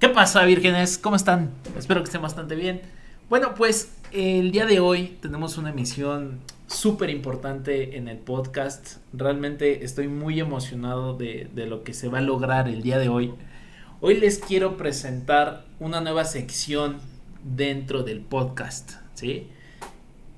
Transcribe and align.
¿Qué 0.00 0.08
pasa, 0.08 0.42
vírgenes? 0.46 0.96
¿Cómo 0.96 1.14
están? 1.14 1.50
Espero 1.76 2.00
que 2.00 2.06
estén 2.06 2.22
bastante 2.22 2.54
bien. 2.54 2.80
Bueno, 3.28 3.54
pues 3.54 3.92
el 4.12 4.50
día 4.50 4.64
de 4.64 4.80
hoy 4.80 5.18
tenemos 5.20 5.58
una 5.58 5.68
emisión 5.68 6.40
súper 6.68 7.10
importante 7.10 7.98
en 7.98 8.08
el 8.08 8.16
podcast. 8.16 8.96
Realmente 9.12 9.84
estoy 9.84 10.08
muy 10.08 10.40
emocionado 10.40 11.18
de, 11.18 11.50
de, 11.54 11.66
lo 11.66 11.84
que 11.84 11.92
se 11.92 12.08
va 12.08 12.16
a 12.16 12.22
lograr 12.22 12.66
el 12.66 12.80
día 12.80 12.98
de 12.98 13.10
hoy. 13.10 13.34
Hoy 14.00 14.18
les 14.18 14.38
quiero 14.38 14.78
presentar 14.78 15.66
una 15.80 16.00
nueva 16.00 16.24
sección 16.24 16.96
dentro 17.44 18.02
del 18.02 18.20
podcast, 18.20 18.92
¿sí? 19.12 19.48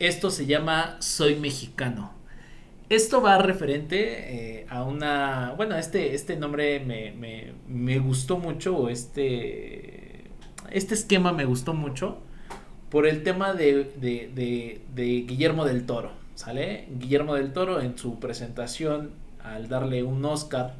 Esto 0.01 0.31
se 0.31 0.47
llama 0.47 0.97
Soy 0.99 1.37
Mexicano. 1.37 2.21
Esto 2.93 3.22
va 3.22 3.38
referente 3.38 4.59
eh, 4.61 4.66
a 4.68 4.82
una. 4.82 5.54
Bueno, 5.56 5.79
este, 5.79 6.14
este 6.14 6.36
nombre 6.36 6.79
me, 6.79 7.98
gustó 8.00 8.36
mucho, 8.36 8.91
este. 8.91 10.24
Este 10.70 10.92
esquema 10.92 11.33
me 11.33 11.47
gustó 11.47 11.73
mucho 11.73 12.19
por 12.91 13.06
el 13.06 13.23
tema 13.23 13.55
de, 13.55 14.83
Guillermo 14.95 15.64
del 15.64 15.86
Toro, 15.86 16.10
¿sale? 16.34 16.86
Guillermo 16.98 17.34
del 17.34 17.55
Toro 17.55 17.80
en 17.80 17.97
su 17.97 18.20
presentación, 18.20 19.12
al 19.42 19.70
darle 19.70 20.02
un 20.02 20.22
Oscar, 20.27 20.74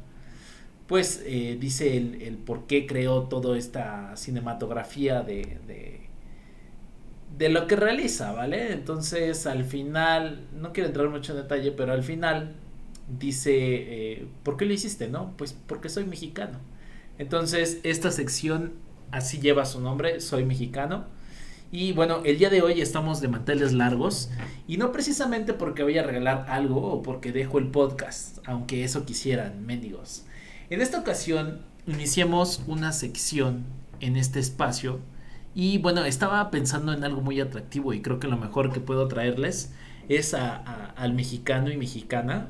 pues 0.85 1.23
eh, 1.25 1.57
dice 1.59 1.97
el, 1.97 2.21
el, 2.21 2.37
por 2.37 2.67
qué 2.67 2.85
creó 2.85 3.23
toda 3.23 3.57
esta 3.57 4.15
cinematografía 4.17 5.23
de, 5.23 6.02
de 7.37 7.49
lo 7.49 7.67
que 7.67 7.75
realiza, 7.75 8.31
¿vale? 8.31 8.73
Entonces 8.73 9.45
al 9.47 9.65
final, 9.65 10.47
no 10.55 10.71
quiero 10.73 10.87
entrar 10.87 11.09
mucho 11.09 11.33
en 11.33 11.39
detalle, 11.39 11.71
pero 11.71 11.93
al 11.93 12.03
final 12.03 12.55
dice, 13.19 13.53
eh, 13.53 14.27
¿por 14.43 14.57
qué 14.57 14.65
lo 14.65 14.73
hiciste? 14.73 15.07
No, 15.09 15.33
pues 15.37 15.55
porque 15.67 15.89
soy 15.89 16.05
mexicano. 16.05 16.59
Entonces 17.17 17.79
esta 17.83 18.11
sección 18.11 18.73
así 19.11 19.39
lleva 19.39 19.65
su 19.65 19.79
nombre, 19.79 20.19
soy 20.21 20.45
mexicano. 20.45 21.05
Y 21.71 21.91
bueno, 21.91 22.21
el 22.23 22.37
día 22.37 22.51
de 22.51 22.61
hoy 22.61 22.81
estamos 22.81 23.19
de 23.19 23.29
manteles 23.29 23.73
largos 23.73 24.29
y 24.67 24.77
no 24.77 24.91
precisamente 24.91 25.53
porque 25.53 25.81
voy 25.81 25.97
a 25.97 26.03
regalar 26.03 26.45
algo 26.47 26.85
o 26.85 27.01
porque 27.01 27.31
dejo 27.31 27.57
el 27.57 27.71
podcast, 27.71 28.37
aunque 28.45 28.83
eso 28.83 29.05
quisieran, 29.05 29.65
mendigos. 29.65 30.25
En 30.69 30.81
esta 30.81 30.99
ocasión 30.99 31.61
iniciemos 31.87 32.61
una 32.67 32.91
sección 32.91 33.65
en 34.01 34.17
este 34.17 34.39
espacio 34.39 34.99
y 35.55 35.77
bueno, 35.77 36.03
estaba 36.05 36.49
pensando 36.51 36.93
en 36.93 37.03
algo 37.03 37.21
muy 37.21 37.39
atractivo 37.39 37.93
y 37.93 38.01
creo 38.01 38.19
que 38.19 38.27
lo 38.27 38.37
mejor 38.37 38.71
que 38.71 38.79
puedo 38.79 39.07
traerles 39.07 39.73
es 40.09 40.33
a, 40.33 40.55
al 40.55 41.13
mexicano 41.13 41.71
y 41.71 41.77
mexicana 41.77 42.49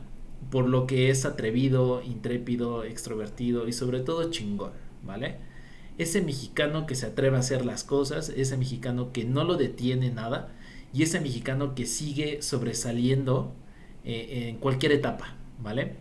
por 0.50 0.68
lo 0.68 0.88
que 0.88 1.10
es 1.10 1.26
atrevido, 1.26 2.02
intrépido, 2.02 2.84
extrovertido 2.84 3.68
y 3.68 3.74
sobre 3.74 4.02
todo 4.02 4.30
chingón, 4.30 4.72
¿vale? 5.04 5.38
Ese 5.98 6.22
mexicano 6.22 6.86
que 6.86 6.96
se 6.96 7.08
atreve 7.08 7.38
a 7.38 7.40
hacer 7.40 7.66
las 7.66 7.84
cosas, 7.84 8.30
ese 8.30 8.58
mexicano 8.58 9.12
que 9.12 9.26
no 9.26 9.44
lo 9.44 9.56
detiene 9.56 10.10
nada 10.10 10.50
y 10.94 11.04
ese 11.04 11.20
mexicano 11.20 11.76
que 11.76 11.86
sigue 11.86 12.42
sobresaliendo 12.42 13.54
eh, 14.04 14.50
en 14.50 14.58
cualquier 14.58 14.92
etapa, 14.92 15.36
¿vale? 15.62 15.96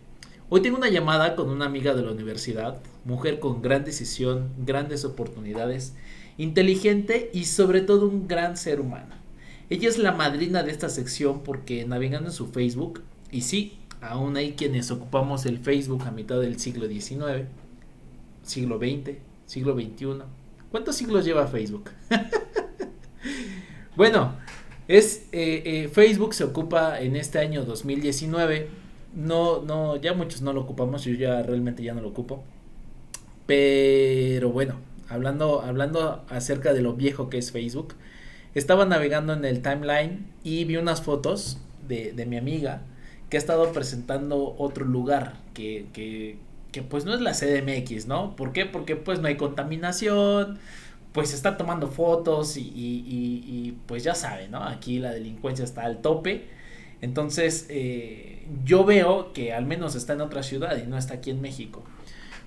Hoy 0.49 0.61
tengo 0.61 0.77
una 0.77 0.89
llamada 0.89 1.35
con 1.35 1.49
una 1.49 1.65
amiga 1.65 1.95
de 1.95 2.03
la 2.03 2.11
universidad, 2.11 2.79
mujer 3.05 3.39
con 3.39 3.61
gran 3.61 3.85
decisión, 3.85 4.51
grandes 4.57 5.03
oportunidades 5.03 5.95
inteligente 6.37 7.29
y 7.33 7.45
sobre 7.45 7.81
todo 7.81 8.07
un 8.07 8.27
gran 8.27 8.57
ser 8.57 8.79
humano. 8.79 9.15
Ella 9.69 9.89
es 9.89 9.97
la 9.97 10.11
madrina 10.11 10.63
de 10.63 10.71
esta 10.71 10.89
sección 10.89 11.41
porque 11.43 11.85
navegando 11.85 12.29
en 12.29 12.33
su 12.33 12.47
Facebook, 12.47 13.01
y 13.31 13.41
sí, 13.41 13.77
aún 14.01 14.37
hay 14.37 14.53
quienes 14.53 14.91
ocupamos 14.91 15.45
el 15.45 15.59
Facebook 15.59 16.03
a 16.05 16.11
mitad 16.11 16.39
del 16.39 16.59
siglo 16.59 16.87
XIX, 16.87 17.47
siglo 18.43 18.77
XX, 18.77 19.17
siglo 19.45 19.73
XXI. 19.73 20.23
¿Cuántos 20.71 20.95
siglos 20.95 21.25
lleva 21.25 21.47
Facebook? 21.47 21.91
bueno, 23.95 24.35
es 24.87 25.27
eh, 25.31 25.63
eh, 25.65 25.89
Facebook 25.91 26.33
se 26.33 26.43
ocupa 26.43 26.99
en 26.99 27.15
este 27.15 27.39
año 27.39 27.63
2019. 27.63 28.67
No, 29.15 29.61
no, 29.61 29.95
ya 29.97 30.13
muchos 30.13 30.41
no 30.41 30.51
lo 30.53 30.61
ocupamos, 30.61 31.05
yo 31.05 31.13
ya 31.13 31.41
realmente 31.43 31.83
ya 31.83 31.93
no 31.93 32.01
lo 32.01 32.09
ocupo. 32.09 32.43
Pero 33.45 34.49
bueno, 34.49 34.75
hablando, 35.13 35.61
hablando 35.61 36.25
acerca 36.29 36.73
de 36.73 36.81
lo 36.81 36.93
viejo 36.93 37.29
que 37.29 37.37
es 37.37 37.51
Facebook, 37.51 37.95
estaba 38.55 38.85
navegando 38.85 39.33
en 39.33 39.45
el 39.45 39.61
timeline 39.61 40.25
y 40.43 40.65
vi 40.65 40.77
unas 40.77 41.01
fotos 41.01 41.59
de, 41.87 42.13
de 42.13 42.25
mi 42.25 42.37
amiga 42.37 42.81
que 43.29 43.37
ha 43.37 43.39
estado 43.39 43.71
presentando 43.71 44.55
otro 44.57 44.85
lugar 44.85 45.33
que, 45.53 45.87
que, 45.93 46.37
que, 46.71 46.83
pues 46.83 47.05
no 47.05 47.13
es 47.13 47.21
la 47.21 47.33
CDMX, 47.33 48.05
¿no? 48.05 48.35
¿Por 48.35 48.53
qué? 48.53 48.65
Porque 48.65 48.95
pues 48.95 49.19
no 49.19 49.27
hay 49.27 49.37
contaminación, 49.37 50.59
pues 51.13 51.33
está 51.33 51.57
tomando 51.57 51.87
fotos 51.87 52.57
y, 52.57 52.61
y, 52.75 53.77
pues 53.87 54.03
ya 54.03 54.15
sabe, 54.15 54.49
¿no? 54.49 54.63
Aquí 54.63 54.99
la 54.99 55.11
delincuencia 55.11 55.65
está 55.65 55.83
al 55.83 56.01
tope. 56.01 56.45
Entonces 57.01 57.65
eh, 57.69 58.47
yo 58.63 58.85
veo 58.85 59.33
que 59.33 59.53
al 59.53 59.65
menos 59.65 59.95
está 59.95 60.13
en 60.13 60.21
otra 60.21 60.43
ciudad 60.43 60.77
y 60.77 60.87
no 60.87 60.97
está 60.97 61.15
aquí 61.15 61.31
en 61.31 61.41
México. 61.41 61.83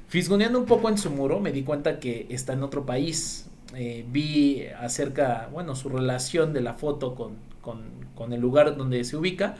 Fisgoneando 0.08 0.58
un 0.58 0.66
poco 0.66 0.88
en 0.88 0.98
su 0.98 1.10
muro, 1.10 1.40
me 1.40 1.52
di 1.52 1.62
cuenta 1.62 1.98
que 1.98 2.26
está 2.30 2.52
en 2.52 2.62
otro 2.62 2.86
país. 2.86 3.46
Eh, 3.74 4.06
vi 4.08 4.64
acerca, 4.80 5.48
bueno, 5.52 5.74
su 5.74 5.88
relación 5.88 6.52
de 6.52 6.60
la 6.60 6.74
foto 6.74 7.14
con, 7.14 7.34
con, 7.60 7.82
con 8.14 8.32
el 8.32 8.40
lugar 8.40 8.76
donde 8.76 9.02
se 9.04 9.16
ubica, 9.16 9.56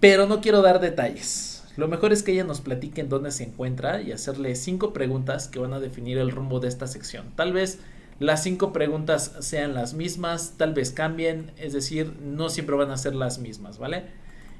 pero 0.00 0.26
no 0.26 0.40
quiero 0.40 0.60
dar 0.60 0.80
detalles. 0.80 1.64
Lo 1.76 1.88
mejor 1.88 2.12
es 2.12 2.22
que 2.22 2.32
ella 2.32 2.44
nos 2.44 2.60
platique 2.60 3.00
en 3.00 3.08
dónde 3.08 3.30
se 3.30 3.44
encuentra 3.44 4.02
y 4.02 4.12
hacerle 4.12 4.54
cinco 4.56 4.92
preguntas 4.92 5.48
que 5.48 5.58
van 5.58 5.72
a 5.72 5.80
definir 5.80 6.18
el 6.18 6.30
rumbo 6.30 6.60
de 6.60 6.68
esta 6.68 6.86
sección. 6.86 7.32
Tal 7.34 7.54
vez 7.54 7.78
las 8.18 8.42
cinco 8.42 8.74
preguntas 8.74 9.34
sean 9.40 9.72
las 9.72 9.94
mismas, 9.94 10.54
tal 10.58 10.74
vez 10.74 10.90
cambien, 10.90 11.50
es 11.56 11.72
decir, 11.72 12.14
no 12.20 12.50
siempre 12.50 12.76
van 12.76 12.90
a 12.90 12.98
ser 12.98 13.14
las 13.14 13.38
mismas, 13.38 13.78
¿vale? 13.78 14.04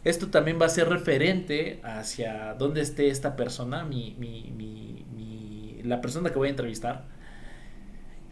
Esto 0.05 0.29
también 0.29 0.59
va 0.61 0.67
a 0.67 0.69
ser 0.69 0.89
referente 0.89 1.81
hacia 1.85 2.55
dónde 2.55 2.81
esté 2.81 3.09
esta 3.09 3.37
persona, 3.37 3.85
mi, 3.85 4.17
mi, 4.19 4.53
mi, 4.57 5.83
la 5.85 6.01
persona 6.01 6.31
que 6.31 6.39
voy 6.39 6.49
a 6.49 6.51
entrevistar. 6.51 7.05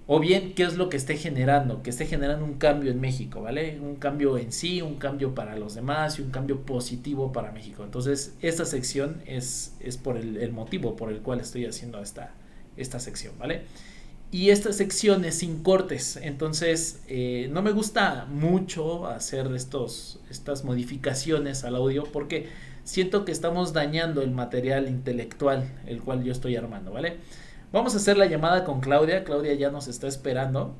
O 0.06 0.18
bien, 0.18 0.54
qué 0.54 0.64
es 0.64 0.76
lo 0.76 0.88
que 0.88 0.96
esté 0.96 1.16
generando, 1.16 1.82
que 1.84 1.90
esté 1.90 2.04
generando 2.04 2.44
un 2.44 2.54
cambio 2.54 2.90
en 2.90 3.00
México, 3.00 3.42
¿vale? 3.42 3.78
Un 3.80 3.94
cambio 3.94 4.38
en 4.38 4.50
sí, 4.50 4.82
un 4.82 4.96
cambio 4.96 5.36
para 5.36 5.56
los 5.56 5.74
demás 5.76 6.18
y 6.18 6.22
un 6.22 6.30
cambio 6.30 6.62
positivo 6.62 7.30
para 7.32 7.52
México. 7.52 7.84
Entonces, 7.84 8.34
esta 8.42 8.64
sección 8.64 9.22
es, 9.26 9.76
es 9.78 9.96
por 9.96 10.16
el, 10.16 10.36
el 10.38 10.50
motivo 10.52 10.96
por 10.96 11.12
el 11.12 11.20
cual 11.20 11.38
estoy 11.40 11.64
haciendo 11.64 12.00
esta, 12.02 12.34
esta 12.76 12.98
sección, 12.98 13.34
¿vale? 13.38 13.62
Y 14.32 14.50
esta 14.50 14.72
sección 14.72 15.24
es 15.24 15.38
sin 15.38 15.62
cortes. 15.62 16.16
Entonces, 16.16 17.00
eh, 17.08 17.48
no 17.52 17.62
me 17.62 17.72
gusta 17.72 18.26
mucho 18.30 19.06
hacer 19.08 19.48
estos, 19.54 20.20
estas 20.30 20.64
modificaciones 20.64 21.64
al 21.64 21.74
audio 21.74 22.04
porque 22.04 22.48
siento 22.84 23.24
que 23.24 23.32
estamos 23.32 23.72
dañando 23.72 24.22
el 24.22 24.30
material 24.30 24.88
intelectual 24.88 25.68
el 25.86 26.00
cual 26.00 26.22
yo 26.22 26.32
estoy 26.32 26.54
armando, 26.56 26.92
¿vale? 26.92 27.16
Vamos 27.72 27.94
a 27.94 27.96
hacer 27.98 28.16
la 28.16 28.26
llamada 28.26 28.64
con 28.64 28.80
Claudia. 28.80 29.24
Claudia 29.24 29.54
ya 29.54 29.70
nos 29.70 29.88
está 29.88 30.06
esperando. 30.06 30.74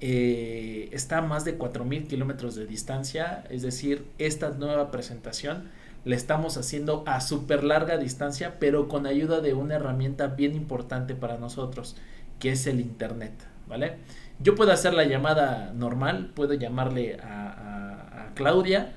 Eh, 0.00 0.90
está 0.92 1.18
a 1.18 1.22
más 1.22 1.46
de 1.46 1.58
4.000 1.58 2.06
kilómetros 2.06 2.54
de 2.54 2.66
distancia, 2.66 3.44
es 3.48 3.62
decir, 3.62 4.04
esta 4.18 4.50
nueva 4.50 4.90
presentación 4.90 5.70
la 6.04 6.16
estamos 6.16 6.58
haciendo 6.58 7.04
a 7.06 7.22
súper 7.22 7.64
larga 7.64 7.96
distancia, 7.96 8.56
pero 8.58 8.88
con 8.88 9.06
ayuda 9.06 9.40
de 9.40 9.54
una 9.54 9.76
herramienta 9.76 10.26
bien 10.26 10.54
importante 10.54 11.14
para 11.14 11.38
nosotros 11.38 11.96
que 12.38 12.50
es 12.52 12.66
el 12.66 12.80
Internet, 12.80 13.32
¿vale? 13.66 13.96
Yo 14.40 14.54
puedo 14.54 14.72
hacer 14.72 14.94
la 14.94 15.04
llamada 15.04 15.72
normal, 15.74 16.32
puedo 16.34 16.54
llamarle 16.54 17.18
a, 17.22 18.30
Claudia, 18.34 18.92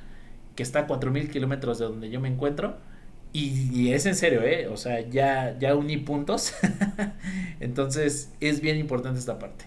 que 0.55 0.63
está 0.63 0.79
a 0.79 0.87
4.000 0.87 1.29
kilómetros 1.29 1.77
de 1.77 1.85
donde 1.85 2.09
yo 2.09 2.19
me 2.19 2.27
encuentro, 2.27 2.77
y, 3.33 3.91
es 3.91 4.07
en 4.07 4.15
serio, 4.15 4.41
¿eh? 4.41 4.67
O 4.67 4.77
sea, 4.77 5.01
ya, 5.01 5.55
ya 5.59 5.75
uní 5.75 5.97
puntos, 5.97 6.55
entonces 7.59 8.33
es 8.39 8.61
bien 8.61 8.77
importante 8.77 9.19
esta 9.19 9.37
parte. 9.37 9.65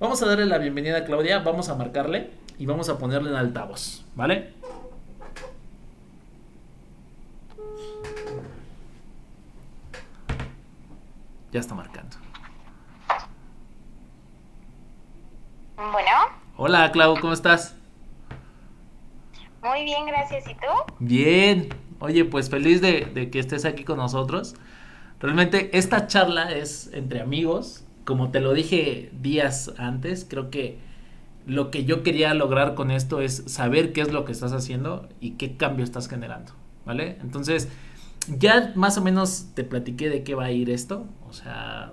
Vamos 0.00 0.20
a 0.22 0.26
darle 0.26 0.46
la 0.46 0.58
bienvenida 0.58 0.98
a 0.98 1.04
Claudia, 1.04 1.38
vamos 1.38 1.68
a 1.68 1.76
marcarle 1.76 2.30
y 2.58 2.66
vamos 2.66 2.88
a 2.88 2.98
ponerle 2.98 3.30
en 3.30 3.36
altavoz, 3.36 4.04
¿vale? 4.16 4.50
Ya 11.52 11.60
está 11.60 11.74
marcando. 11.74 12.21
Bueno. 15.76 16.10
Hola, 16.56 16.92
Clau, 16.92 17.18
¿cómo 17.20 17.32
estás? 17.32 17.74
Muy 19.62 19.84
bien, 19.84 20.06
gracias. 20.06 20.44
¿Y 20.48 20.54
tú? 20.54 20.94
Bien. 20.98 21.68
Oye, 21.98 22.24
pues 22.24 22.50
feliz 22.50 22.80
de, 22.80 23.30
que 23.30 23.38
estés 23.38 23.64
aquí 23.64 23.84
con 23.84 23.98
nosotros. 23.98 24.54
Realmente 25.20 25.76
esta 25.76 26.06
charla 26.08 26.50
es 26.52 26.90
entre 26.92 27.20
amigos. 27.20 27.84
Como 28.04 28.30
te 28.30 28.40
lo 28.40 28.52
dije 28.52 29.10
días 29.20 29.72
antes, 29.78 30.26
creo 30.28 30.50
que 30.50 30.78
lo 31.46 31.70
que 31.70 31.84
yo 31.84 32.02
quería 32.02 32.34
lograr 32.34 32.74
con 32.74 32.90
esto 32.90 33.20
es 33.20 33.44
saber 33.46 33.92
qué 33.92 34.00
es 34.00 34.12
lo 34.12 34.24
que 34.24 34.32
estás 34.32 34.52
haciendo 34.52 35.08
y 35.20 35.32
qué 35.32 35.56
cambio 35.56 35.84
estás 35.84 36.08
generando, 36.08 36.52
¿vale? 36.84 37.18
Entonces, 37.20 37.68
ya 38.26 38.72
más 38.74 38.98
o 38.98 39.02
menos 39.02 39.46
te 39.54 39.62
platiqué 39.62 40.10
de 40.10 40.24
qué 40.24 40.34
va 40.34 40.46
a 40.46 40.50
ir 40.50 40.70
esto. 40.70 41.06
O 41.28 41.32
sea, 41.32 41.92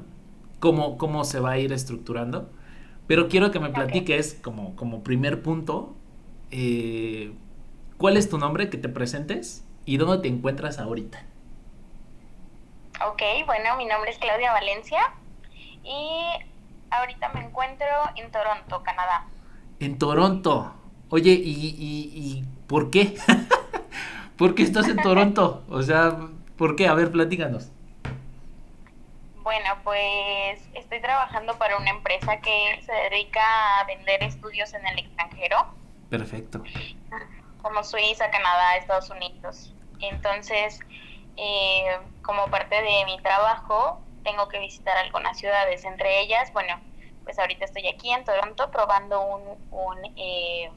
cómo, 0.60 0.98
cómo 0.98 1.24
se 1.24 1.40
va 1.40 1.52
a 1.52 1.60
ir 1.60 1.72
estructurando. 1.72 2.50
Pero 3.10 3.28
quiero 3.28 3.50
que 3.50 3.60
me 3.60 3.72
platiques 3.72 4.38
como, 4.40 4.76
como 4.76 5.04
primer 5.04 5.42
punto, 5.42 5.96
eh, 6.52 7.34
¿cuál 7.98 8.18
es 8.18 8.30
tu 8.30 8.38
nombre, 8.38 8.70
que 8.70 8.78
te 8.78 8.88
presentes 8.88 9.66
y 9.84 9.98
dónde 9.98 10.20
te 10.20 10.28
encuentras 10.28 10.78
ahorita? 10.78 11.26
Ok, 13.08 13.24
bueno, 13.48 13.78
mi 13.78 13.88
nombre 13.88 14.12
es 14.12 14.20
Claudia 14.20 14.52
Valencia 14.52 15.00
y 15.84 16.22
ahorita 16.92 17.34
me 17.34 17.46
encuentro 17.46 17.88
en 18.16 18.30
Toronto, 18.30 18.84
Canadá. 18.84 19.26
En 19.80 19.98
Toronto. 19.98 20.76
Oye, 21.10 21.32
¿y, 21.32 21.50
y, 21.80 22.12
y 22.14 22.46
por 22.68 22.92
qué? 22.92 23.18
¿Por 24.38 24.54
qué 24.54 24.62
estás 24.62 24.88
en 24.88 24.98
Toronto? 24.98 25.64
O 25.68 25.82
sea, 25.82 26.16
¿por 26.58 26.76
qué? 26.76 26.88
A 26.88 26.94
ver, 26.94 27.12
platícanos. 27.12 27.72
Bueno, 29.50 29.80
pues 29.84 30.62
estoy 30.76 31.02
trabajando 31.02 31.58
para 31.58 31.76
una 31.78 31.90
empresa 31.90 32.40
que 32.40 32.84
se 32.86 32.92
dedica 33.10 33.80
a 33.80 33.84
vender 33.86 34.22
estudios 34.22 34.72
en 34.76 34.86
el 34.86 35.00
extranjero. 35.00 35.74
Perfecto. 36.08 36.62
Como 37.64 37.84
Suiza, 37.84 38.30
Canadá, 38.30 38.76
Estados 38.76 39.10
Unidos. 39.10 39.74
Entonces, 40.02 40.80
eh, 41.36 41.98
como 42.22 42.46
parte 42.52 42.76
de 42.76 43.06
mi 43.06 43.20
trabajo, 43.24 44.00
tengo 44.24 44.48
que 44.50 44.60
visitar 44.60 44.96
algunas 44.98 45.40
ciudades. 45.40 45.84
Entre 45.84 46.20
ellas, 46.22 46.54
bueno, 46.54 46.80
pues 47.24 47.40
ahorita 47.40 47.66
estoy 47.66 47.88
aquí 47.88 48.14
en 48.14 48.24
Toronto 48.26 48.70
probando 48.70 49.20
un, 49.20 49.68
un, 49.72 49.98
eh, 50.16 50.70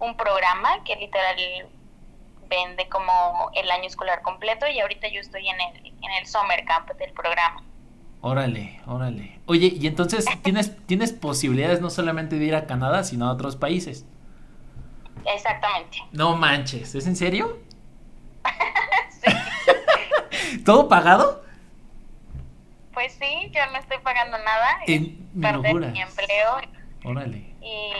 un 0.00 0.18
programa 0.18 0.84
que 0.84 0.96
literal 0.96 1.34
vende 2.46 2.90
como 2.90 3.50
el 3.54 3.70
año 3.70 3.86
escolar 3.86 4.20
completo 4.20 4.68
y 4.68 4.80
ahorita 4.80 5.08
yo 5.08 5.20
estoy 5.20 5.48
en 5.48 5.58
el, 5.58 5.86
en 5.86 6.10
el 6.18 6.26
summer 6.26 6.62
camp 6.66 6.90
del 6.90 7.14
programa. 7.14 7.64
Órale, 8.22 8.80
órale. 8.86 9.38
Oye, 9.46 9.72
y 9.74 9.86
entonces 9.86 10.26
tienes, 10.42 10.76
tienes 10.86 11.12
posibilidades 11.12 11.80
no 11.80 11.90
solamente 11.90 12.36
de 12.36 12.44
ir 12.44 12.54
a 12.54 12.66
Canadá, 12.66 13.04
sino 13.04 13.26
a 13.26 13.32
otros 13.32 13.56
países. 13.56 14.06
Exactamente. 15.26 15.98
No 16.12 16.36
manches, 16.36 16.94
¿es 16.94 17.06
en 17.06 17.16
serio? 17.16 17.58
sí. 19.10 20.58
¿Todo 20.64 20.88
pagado? 20.88 21.44
Pues 22.92 23.12
sí, 23.14 23.50
yo 23.52 23.60
no 23.72 23.78
estoy 23.78 23.98
pagando 23.98 24.36
nada. 24.38 24.80
En, 24.86 25.16
perder 25.40 25.92
mi 25.92 26.00
empleo. 26.00 26.60
Órale. 27.04 27.54
Y 27.62 27.92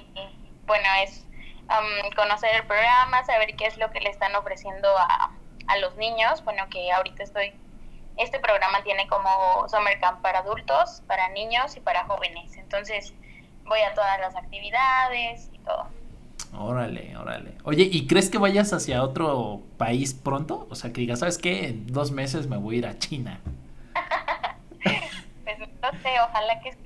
bueno, 0.66 0.84
es 1.02 1.24
um, 1.68 2.10
conocer 2.14 2.50
el 2.56 2.66
programa, 2.66 3.24
saber 3.24 3.54
qué 3.56 3.66
es 3.66 3.78
lo 3.78 3.90
que 3.90 4.00
le 4.00 4.10
están 4.10 4.34
ofreciendo 4.34 4.88
a, 4.98 5.30
a 5.68 5.78
los 5.78 5.96
niños. 5.96 6.44
Bueno, 6.44 6.68
que 6.68 6.90
ahorita 6.92 7.22
estoy 7.22 7.54
este 8.20 8.38
programa 8.38 8.82
tiene 8.82 9.06
como 9.08 9.68
Summer 9.68 9.98
Camp 10.00 10.20
para 10.20 10.40
adultos, 10.40 11.02
para 11.06 11.28
niños 11.30 11.76
y 11.76 11.80
para 11.80 12.04
jóvenes. 12.04 12.56
Entonces 12.56 13.14
voy 13.64 13.80
a 13.80 13.94
todas 13.94 14.20
las 14.20 14.36
actividades 14.36 15.50
y 15.52 15.58
todo. 15.58 15.86
Órale, 16.58 17.16
órale. 17.16 17.54
Oye, 17.64 17.88
¿y 17.90 18.06
crees 18.06 18.28
que 18.28 18.38
vayas 18.38 18.72
hacia 18.72 19.02
otro 19.02 19.62
país 19.76 20.14
pronto? 20.14 20.66
O 20.70 20.74
sea, 20.74 20.92
que 20.92 21.00
digas, 21.00 21.20
¿sabes 21.20 21.38
qué? 21.38 21.68
En 21.68 21.86
dos 21.86 22.10
meses 22.10 22.48
me 22.48 22.56
voy 22.56 22.76
a 22.76 22.78
ir 22.78 22.86
a 22.86 22.98
China. 22.98 23.40
pues 25.44 25.58
no 25.58 25.90
sé, 26.02 26.20
ojalá 26.20 26.60
que 26.60 26.76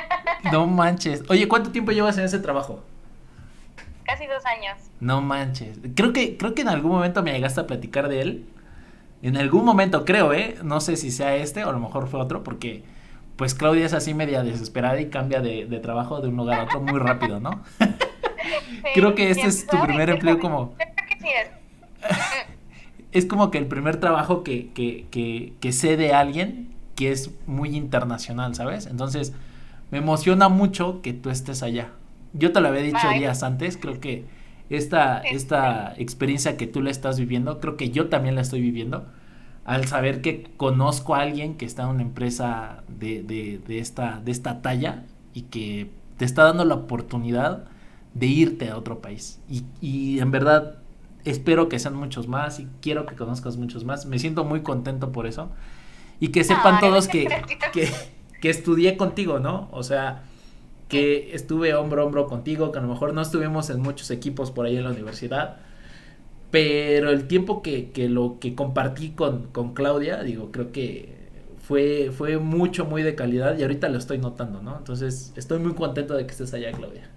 No 0.52 0.66
manches. 0.66 1.22
Oye, 1.28 1.48
¿cuánto 1.48 1.70
tiempo 1.72 1.92
llevas 1.92 2.18
en 2.18 2.24
ese 2.24 2.38
trabajo? 2.38 2.84
Casi 4.04 4.26
dos 4.26 4.44
años. 4.46 4.78
No 5.00 5.20
manches. 5.20 5.78
Creo 5.94 6.12
que, 6.12 6.36
creo 6.36 6.54
que 6.54 6.62
en 6.62 6.68
algún 6.68 6.92
momento 6.92 7.22
me 7.22 7.32
llegaste 7.32 7.60
a 7.60 7.66
platicar 7.66 8.08
de 8.08 8.20
él. 8.20 8.46
En 9.22 9.36
algún 9.36 9.64
momento 9.64 10.04
creo, 10.04 10.32
¿eh? 10.32 10.56
No 10.62 10.80
sé 10.80 10.96
si 10.96 11.10
sea 11.10 11.36
este 11.36 11.64
o 11.64 11.70
a 11.70 11.72
lo 11.72 11.80
mejor 11.80 12.08
fue 12.08 12.20
otro, 12.20 12.42
porque 12.42 12.82
pues 13.36 13.54
Claudia 13.54 13.86
es 13.86 13.92
así 13.92 14.14
media 14.14 14.42
desesperada 14.42 15.00
y 15.00 15.10
cambia 15.10 15.40
de, 15.40 15.66
de 15.66 15.78
trabajo 15.78 16.20
de 16.20 16.28
un 16.28 16.36
lugar 16.36 16.60
a 16.60 16.64
otro 16.64 16.80
muy 16.80 16.98
rápido, 16.98 17.40
¿no? 17.40 17.62
creo 18.94 19.14
que 19.14 19.30
este 19.30 19.46
es 19.46 19.66
tu 19.66 19.80
primer 19.80 20.10
empleo 20.10 20.38
como... 20.38 20.74
es 23.12 23.26
como 23.26 23.50
que 23.50 23.58
el 23.58 23.66
primer 23.66 23.98
trabajo 23.98 24.42
que, 24.42 24.72
que, 24.72 25.06
que, 25.10 25.54
que 25.60 25.72
sé 25.72 25.96
de 25.96 26.12
alguien 26.12 26.74
que 26.94 27.12
es 27.12 27.30
muy 27.46 27.76
internacional, 27.76 28.54
¿sabes? 28.54 28.86
Entonces, 28.86 29.34
me 29.90 29.98
emociona 29.98 30.48
mucho 30.48 31.02
que 31.02 31.12
tú 31.12 31.30
estés 31.30 31.62
allá. 31.62 31.90
Yo 32.32 32.52
te 32.52 32.60
lo 32.60 32.68
había 32.68 32.82
dicho 32.82 33.08
días 33.14 33.42
antes, 33.42 33.76
creo 33.76 34.00
que 34.00 34.24
esta, 34.70 35.18
esta 35.18 35.94
experiencia 35.96 36.56
que 36.56 36.66
tú 36.66 36.82
la 36.82 36.90
estás 36.90 37.18
viviendo, 37.18 37.60
creo 37.60 37.76
que 37.76 37.90
yo 37.90 38.08
también 38.08 38.34
la 38.34 38.40
estoy 38.40 38.60
viviendo, 38.60 39.06
al 39.64 39.86
saber 39.86 40.22
que 40.22 40.50
conozco 40.56 41.14
a 41.14 41.20
alguien 41.20 41.56
que 41.56 41.64
está 41.64 41.84
en 41.84 41.88
una 41.88 42.02
empresa 42.02 42.84
de, 42.88 43.22
de, 43.22 43.60
de, 43.66 43.78
esta, 43.78 44.20
de 44.24 44.30
esta 44.30 44.62
talla 44.62 45.04
y 45.34 45.42
que 45.42 45.90
te 46.16 46.24
está 46.24 46.44
dando 46.44 46.64
la 46.64 46.74
oportunidad 46.74 47.64
de 48.14 48.26
irte 48.26 48.70
a 48.70 48.76
otro 48.76 49.00
país. 49.00 49.40
Y, 49.48 49.64
y 49.80 50.20
en 50.20 50.30
verdad 50.30 50.78
espero 51.24 51.68
que 51.68 51.78
sean 51.78 51.94
muchos 51.94 52.28
más 52.28 52.60
y 52.60 52.68
quiero 52.80 53.06
que 53.06 53.16
conozcas 53.16 53.56
muchos 53.56 53.84
más. 53.84 54.06
Me 54.06 54.18
siento 54.18 54.44
muy 54.44 54.62
contento 54.62 55.12
por 55.12 55.26
eso. 55.26 55.50
Y 56.20 56.28
que 56.28 56.44
sepan 56.44 56.80
todos 56.80 57.08
que, 57.08 57.26
que, 57.72 57.90
que 58.40 58.48
estudié 58.48 58.96
contigo, 58.96 59.38
¿no? 59.38 59.68
O 59.72 59.82
sea, 59.82 60.22
que 60.88 61.34
estuve 61.34 61.74
hombro 61.74 62.02
a 62.02 62.04
hombro 62.04 62.26
contigo, 62.26 62.70
que 62.72 62.78
a 62.78 62.82
lo 62.82 62.88
mejor 62.88 63.12
no 63.12 63.22
estuvimos 63.22 63.70
en 63.70 63.80
muchos 63.80 64.10
equipos 64.10 64.50
por 64.50 64.66
ahí 64.66 64.76
en 64.76 64.84
la 64.84 64.90
universidad, 64.90 65.56
pero 66.50 67.10
el 67.10 67.26
tiempo 67.26 67.62
que, 67.62 67.90
que 67.90 68.08
lo 68.08 68.38
que 68.40 68.54
compartí 68.54 69.10
con, 69.10 69.48
con, 69.48 69.74
Claudia, 69.74 70.22
digo, 70.22 70.52
creo 70.52 70.70
que 70.70 71.16
fue, 71.60 72.12
fue 72.16 72.38
mucho, 72.38 72.84
muy 72.84 73.02
de 73.02 73.14
calidad 73.16 73.58
y 73.58 73.62
ahorita 73.62 73.88
lo 73.88 73.98
estoy 73.98 74.18
notando, 74.18 74.62
¿no? 74.62 74.78
Entonces, 74.78 75.32
estoy 75.36 75.58
muy 75.58 75.74
contento 75.74 76.14
de 76.14 76.24
que 76.24 76.30
estés 76.30 76.54
allá, 76.54 76.70
Claudia. 76.72 77.10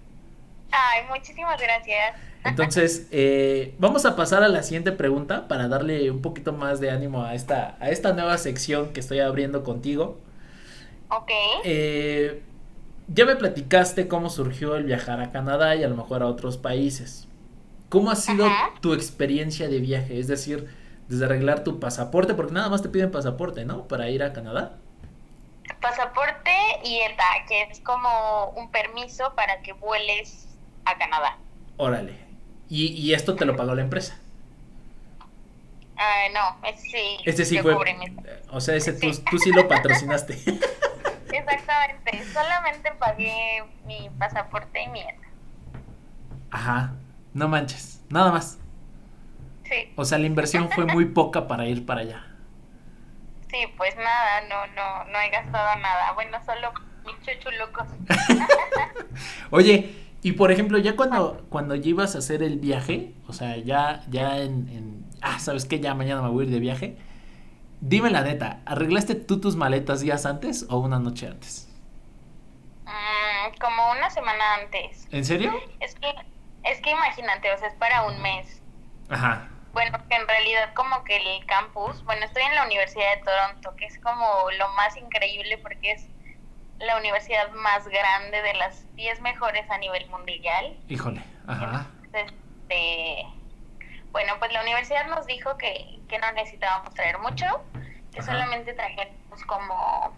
Ay, 0.71 1.03
muchísimas 1.07 1.59
gracias. 1.61 2.15
Entonces, 2.43 3.07
eh, 3.11 3.75
vamos 3.77 4.05
a 4.05 4.15
pasar 4.15 4.43
a 4.43 4.47
la 4.47 4.63
siguiente 4.63 4.91
pregunta 4.91 5.47
para 5.47 5.67
darle 5.67 6.09
un 6.09 6.21
poquito 6.21 6.53
más 6.53 6.79
de 6.79 6.89
ánimo 6.89 7.23
a 7.23 7.35
esta, 7.35 7.77
a 7.79 7.91
esta 7.91 8.13
nueva 8.13 8.37
sección 8.37 8.93
que 8.93 8.99
estoy 8.99 9.19
abriendo 9.19 9.63
contigo. 9.63 10.19
Ok. 11.09 11.31
Eh, 11.63 12.41
ya 13.11 13.25
me 13.25 13.35
platicaste 13.35 14.07
cómo 14.07 14.29
surgió 14.29 14.75
el 14.75 14.83
viajar 14.83 15.19
a 15.19 15.31
Canadá 15.31 15.75
y 15.75 15.83
a 15.83 15.89
lo 15.89 15.95
mejor 15.95 16.21
a 16.21 16.27
otros 16.27 16.57
países. 16.57 17.27
¿Cómo 17.89 18.11
ha 18.11 18.15
sido 18.15 18.45
Ajá. 18.45 18.71
tu 18.81 18.93
experiencia 18.93 19.67
de 19.67 19.79
viaje? 19.79 20.19
Es 20.19 20.27
decir, 20.27 20.69
desde 21.07 21.25
arreglar 21.25 21.63
tu 21.63 21.79
pasaporte, 21.79 22.35
porque 22.35 22.53
nada 22.53 22.69
más 22.69 22.83
te 22.83 22.89
piden 22.89 23.09
pasaporte, 23.09 23.65
¿no? 23.65 23.87
Para 23.87 24.09
ir 24.09 24.21
a 24.21 24.31
Canadá. 24.31 24.77
Pasaporte 25.81 26.51
y 26.83 26.99
ETA, 26.99 27.45
que 27.47 27.63
es 27.63 27.79
como 27.79 28.51
un 28.55 28.69
permiso 28.69 29.33
para 29.35 29.61
que 29.61 29.73
vueles 29.73 30.47
a 30.85 30.97
Canadá. 30.97 31.37
Órale. 31.77 32.13
¿Y, 32.69 32.87
y 32.87 33.13
esto 33.13 33.35
te 33.35 33.45
lo 33.45 33.55
pagó 33.55 33.73
la 33.73 33.81
empresa? 33.81 34.19
Uh, 35.95 36.33
no, 36.33 36.67
ese 36.67 36.81
sí. 36.83 37.17
Este 37.25 37.43
sí 37.43 37.57
fue. 37.57 37.75
O 38.51 38.61
sea, 38.61 38.75
ese 38.75 38.93
tú, 38.93 39.09
tú 39.29 39.39
sí 39.39 39.51
lo 39.51 39.67
patrocinaste. 39.67 40.37
Exactamente, 41.31 42.23
solamente 42.33 42.91
pagué 42.99 43.63
mi 43.85 44.09
pasaporte 44.19 44.81
y 44.83 44.87
mi 44.89 45.01
ETA. 45.01 45.27
Ajá. 46.51 47.01
No 47.33 47.47
manches. 47.47 48.03
Nada 48.09 48.31
más. 48.31 48.59
Sí, 49.63 49.95
O 49.95 50.03
sea, 50.03 50.17
la 50.17 50.25
inversión 50.25 50.71
fue 50.71 50.85
muy 50.87 51.05
poca 51.13 51.47
para 51.47 51.67
ir 51.67 51.85
para 51.85 52.01
allá. 52.01 52.25
sí, 53.49 53.57
pues 53.77 53.95
nada, 53.97 54.41
no, 54.49 54.67
no, 54.75 55.05
no 55.11 55.19
he 55.19 55.29
gastado 55.29 55.75
nada. 55.81 56.13
Bueno, 56.13 56.37
solo 56.45 56.71
mis 57.05 57.19
chuchulucos. 57.21 57.87
Oye, 59.51 59.95
y 60.21 60.33
por 60.33 60.51
ejemplo, 60.51 60.77
ya 60.77 60.95
cuando, 60.95 61.45
cuando 61.49 61.75
ya 61.75 61.89
ibas 61.89 62.15
a 62.15 62.19
hacer 62.19 62.43
el 62.43 62.59
viaje, 62.59 63.15
o 63.27 63.33
sea, 63.33 63.57
ya, 63.57 64.03
ya 64.09 64.37
en, 64.39 64.67
en, 64.69 65.05
ah, 65.21 65.39
¿sabes 65.39 65.65
qué? 65.65 65.79
Ya 65.79 65.93
mañana 65.95 66.21
me 66.21 66.29
voy 66.29 66.45
a 66.45 66.47
ir 66.47 66.53
de 66.53 66.59
viaje. 66.59 66.97
Dime 67.81 68.09
la 68.09 68.21
neta, 68.21 68.61
¿arreglaste 68.65 69.15
tú 69.15 69.39
tus 69.39 69.55
maletas 69.55 70.01
días 70.01 70.25
antes 70.25 70.65
o 70.69 70.79
una 70.79 70.99
noche 70.99 71.27
antes? 71.27 71.69
Mm, 72.85 73.57
como 73.59 73.91
una 73.91 74.09
semana 74.09 74.55
antes. 74.55 75.07
¿En 75.11 75.23
serio? 75.23 75.53
Es 75.79 75.95
que, 75.95 76.13
es 76.63 76.81
que 76.81 76.91
imagínate, 76.91 77.51
o 77.53 77.57
sea, 77.57 77.69
es 77.69 77.75
para 77.75 78.03
un 78.03 78.21
mes. 78.21 78.61
Ajá. 79.09 79.47
Bueno, 79.71 79.97
que 80.09 80.15
en 80.15 80.27
realidad 80.27 80.73
como 80.73 81.03
que 81.03 81.15
el 81.15 81.45
campus, 81.45 82.03
bueno, 82.03 82.25
estoy 82.25 82.43
en 82.43 82.55
la 82.55 82.65
Universidad 82.65 83.15
de 83.15 83.23
Toronto, 83.23 83.75
que 83.77 83.85
es 83.85 83.97
como 83.99 84.25
lo 84.57 84.67
más 84.73 84.97
increíble 84.97 85.57
porque 85.59 85.91
es 85.91 86.07
la 86.79 86.97
universidad 86.97 87.51
más 87.53 87.87
grande 87.87 88.41
de 88.41 88.53
las 88.55 88.93
10 88.95 89.21
mejores 89.21 89.69
a 89.69 89.77
nivel 89.77 90.09
mundial. 90.09 90.77
Híjole, 90.89 91.21
ajá. 91.47 91.87
Entonces, 92.03 92.33
este, 92.69 93.25
bueno, 94.11 94.33
pues 94.39 94.51
la 94.53 94.61
universidad 94.61 95.07
nos 95.07 95.25
dijo 95.25 95.57
que, 95.57 95.99
que 96.07 96.19
no 96.19 96.31
necesitábamos 96.33 96.93
traer 96.93 97.17
mucho, 97.19 97.45
que 98.11 98.19
Ajá. 98.19 98.31
solamente 98.31 98.73
trajéramos 98.73 99.43
como 99.45 100.13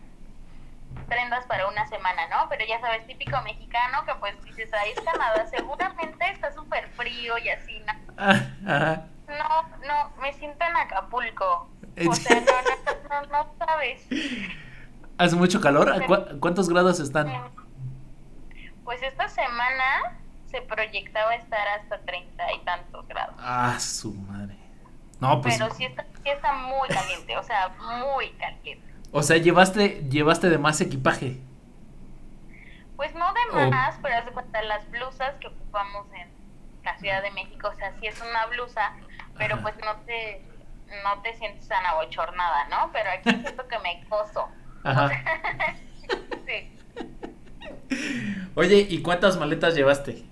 prendas 1.07 1.45
para 1.45 1.67
una 1.67 1.85
semana, 1.87 2.27
¿no? 2.29 2.47
Pero 2.49 2.65
ya 2.65 2.79
sabes, 2.79 3.05
típico 3.05 3.41
mexicano 3.41 4.05
que 4.05 4.15
pues 4.15 4.41
dices, 4.43 4.73
ahí 4.73 4.91
es 4.91 5.01
Canadá, 5.01 5.45
seguramente 5.47 6.29
está 6.31 6.51
súper 6.53 6.87
frío 6.89 7.37
y 7.37 7.49
así, 7.49 7.79
¿no? 7.79 7.93
Ah, 8.17 8.39
ajá. 8.65 9.05
No, 9.27 9.87
no, 9.87 10.09
me 10.21 10.33
siento 10.33 10.63
en 10.65 10.75
Acapulco. 10.75 11.69
¿En 11.95 12.07
O 12.07 12.13
sea, 12.13 12.39
no, 12.39 12.51
no, 12.51 13.27
no, 13.27 13.27
no 13.27 13.55
sabes. 13.65 14.07
¿Hace 15.17 15.35
mucho 15.35 15.61
calor? 15.61 15.93
¿Cuántos 16.39 16.69
grados 16.69 16.99
están? 16.99 17.51
Pues 18.83 19.01
esta 19.03 19.27
semana 19.27 20.17
se 20.51 20.61
proyectaba 20.61 21.35
estar 21.35 21.67
hasta 21.79 21.99
treinta 21.99 22.51
y 22.53 22.59
tantos 22.59 23.07
grados. 23.07 23.35
Ah, 23.39 23.77
su 23.79 24.13
madre. 24.13 24.57
No, 25.19 25.41
pues. 25.41 25.57
Pero 25.57 25.73
sí 25.73 25.85
está, 25.85 26.03
sí 26.23 26.29
está 26.29 26.53
muy 26.53 26.87
caliente, 26.89 27.37
o 27.37 27.43
sea, 27.43 27.69
muy 27.79 28.31
caliente. 28.31 28.91
O 29.11 29.23
sea, 29.23 29.37
llevaste, 29.37 30.03
llevaste 30.09 30.49
de 30.49 30.57
más 30.57 30.81
equipaje. 30.81 31.39
Pues 32.95 33.13
no 33.15 33.25
de 33.33 33.69
más, 33.69 33.97
pero 34.01 34.15
haz 34.15 34.25
de 34.25 34.31
cuenta 34.31 34.61
las 34.63 34.89
blusas 34.91 35.33
que 35.39 35.47
ocupamos 35.47 36.05
en 36.13 36.29
la 36.83 36.97
Ciudad 36.99 37.21
de 37.21 37.31
México, 37.31 37.69
o 37.69 37.75
sea, 37.75 37.93
sí 37.99 38.07
es 38.07 38.19
una 38.21 38.45
blusa, 38.47 38.93
pero 39.37 39.59
pues 39.61 39.75
no 39.83 39.95
te 40.05 40.43
no 41.03 41.21
te 41.21 41.33
sientes 41.35 41.67
tan 41.67 41.85
abochornada, 41.85 42.67
¿no? 42.69 42.91
Pero 42.91 43.09
aquí 43.09 43.29
siento 43.41 43.67
que 43.67 43.79
me 43.79 44.03
coso. 44.07 44.47
Ajá. 44.83 45.09
sí. 46.45 46.77
Oye, 48.55 48.85
¿y 48.89 49.01
cuántas 49.01 49.37
maletas 49.37 49.75
llevaste? 49.75 50.23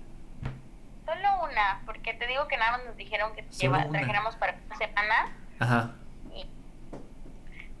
Te 2.14 2.26
digo 2.26 2.46
que 2.48 2.56
nada 2.56 2.72
más 2.72 2.84
nos 2.86 2.96
dijeron 2.96 3.34
que 3.34 3.42
lleva, 3.42 3.88
trajéramos 3.88 4.36
para 4.36 4.58
una 4.66 4.76
semana. 4.76 5.36
Ajá. 5.58 5.94
Y 6.34 6.46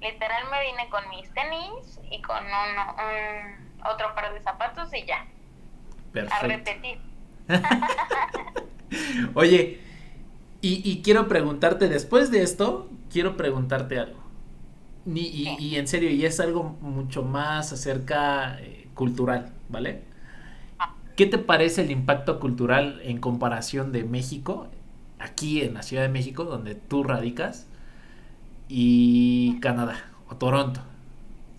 literal 0.00 0.44
me 0.50 0.62
vine 0.62 0.88
con 0.90 1.08
mis 1.10 1.32
tenis 1.32 2.00
y 2.10 2.22
con 2.22 2.44
un, 2.44 3.86
otro 3.86 4.14
par 4.14 4.32
de 4.32 4.40
zapatos 4.40 4.92
y 4.94 5.04
ya. 5.04 5.26
Perfecto. 6.12 6.44
A 6.44 6.48
repetir. 6.48 7.00
Oye, 9.34 9.80
y, 10.62 11.00
quiero 11.02 11.26
preguntarte, 11.26 11.88
después 11.88 12.30
de 12.30 12.42
esto, 12.42 12.90
quiero 13.10 13.36
preguntarte 13.36 13.98
algo. 13.98 14.20
Y, 15.06 15.76
en 15.76 15.88
serio, 15.88 16.10
y 16.10 16.26
es 16.26 16.38
algo 16.40 16.64
mucho 16.80 17.22
más 17.22 17.72
acerca 17.72 18.60
eh, 18.60 18.88
cultural, 18.94 19.52
¿vale? 19.68 20.02
¿Qué 21.20 21.26
te 21.26 21.36
parece 21.36 21.82
el 21.82 21.90
impacto 21.90 22.40
cultural 22.40 22.98
en 23.04 23.18
comparación 23.18 23.92
de 23.92 24.04
México, 24.04 24.68
aquí 25.18 25.60
en 25.60 25.74
la 25.74 25.82
Ciudad 25.82 26.02
de 26.04 26.08
México, 26.08 26.44
donde 26.44 26.74
tú 26.74 27.02
radicas, 27.02 27.66
y 28.70 29.60
Canadá 29.60 30.02
o 30.30 30.36
Toronto? 30.36 30.80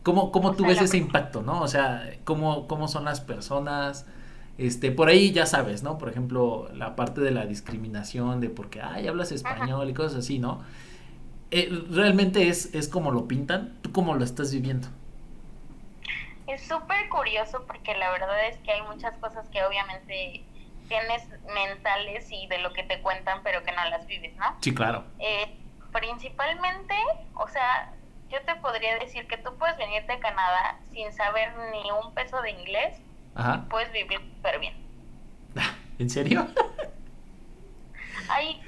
¿Cómo, 0.01 0.31
cómo 0.31 0.55
tú 0.55 0.65
ves 0.65 0.81
ese 0.81 0.97
impacto, 0.97 1.43
no? 1.43 1.61
O 1.61 1.67
sea, 1.67 2.09
¿cómo, 2.23 2.67
cómo 2.67 2.87
son 2.87 3.05
las 3.05 3.21
personas? 3.21 4.07
Este, 4.57 4.91
por 4.91 5.09
ahí 5.09 5.31
ya 5.31 5.45
sabes, 5.45 5.83
¿no? 5.83 5.99
Por 5.99 6.09
ejemplo, 6.09 6.67
la 6.73 6.95
parte 6.95 7.21
de 7.21 7.29
la 7.29 7.45
discriminación, 7.45 8.41
de 8.41 8.49
porque, 8.49 8.81
ay, 8.81 9.05
hablas 9.07 9.31
español 9.31 9.87
y 9.87 9.93
cosas 9.93 10.25
así, 10.25 10.39
¿no? 10.39 10.61
Eh, 11.51 11.69
¿Realmente 11.91 12.47
es, 12.47 12.73
es 12.73 12.87
como 12.87 13.11
lo 13.11 13.27
pintan? 13.27 13.73
¿Tú 13.83 13.91
cómo 13.91 14.15
lo 14.15 14.23
estás 14.23 14.51
viviendo? 14.51 14.87
Es 16.51 16.67
súper 16.67 17.07
curioso 17.07 17.65
porque 17.65 17.95
la 17.95 18.11
verdad 18.11 18.45
es 18.47 18.57
que 18.57 18.71
hay 18.73 18.81
muchas 18.81 19.15
cosas 19.19 19.47
que 19.49 19.63
obviamente 19.63 20.43
tienes 20.89 21.25
mentales 21.53 22.29
y 22.29 22.45
de 22.47 22.57
lo 22.57 22.73
que 22.73 22.83
te 22.83 23.01
cuentan, 23.01 23.41
pero 23.41 23.63
que 23.63 23.71
no 23.71 23.85
las 23.85 24.05
vives, 24.05 24.35
¿no? 24.35 24.57
Sí, 24.59 24.75
claro. 24.75 25.05
Eh, 25.19 25.57
principalmente, 25.93 26.93
o 27.35 27.47
sea, 27.47 27.93
yo 28.29 28.41
te 28.41 28.55
podría 28.55 28.99
decir 28.99 29.27
que 29.27 29.37
tú 29.37 29.55
puedes 29.57 29.77
venirte 29.77 30.11
a 30.11 30.19
Canadá 30.19 30.77
sin 30.91 31.13
saber 31.13 31.53
ni 31.71 31.89
un 31.89 32.13
peso 32.13 32.41
de 32.41 32.51
inglés 32.51 32.99
Ajá. 33.33 33.65
puedes 33.69 33.89
vivir 33.93 34.19
súper 34.35 34.59
bien. 34.59 34.75
¿En 35.99 36.09
serio? 36.09 36.47
Hay, 38.29 38.61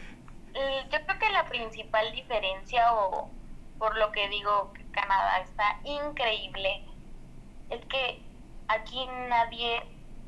yo 0.89 1.05
creo 1.05 1.19
que 1.19 1.29
la 1.31 1.45
principal 1.49 2.13
diferencia 2.13 2.93
o 2.93 3.29
por 3.77 3.97
lo 3.97 4.13
que 4.13 4.29
digo 4.29 4.71
que 4.71 4.85
Canadá 4.91 5.39
está 5.41 5.79
increíble 5.83 6.85
es 7.73 7.85
que 7.85 8.21
aquí 8.67 9.05
nadie 9.29 9.83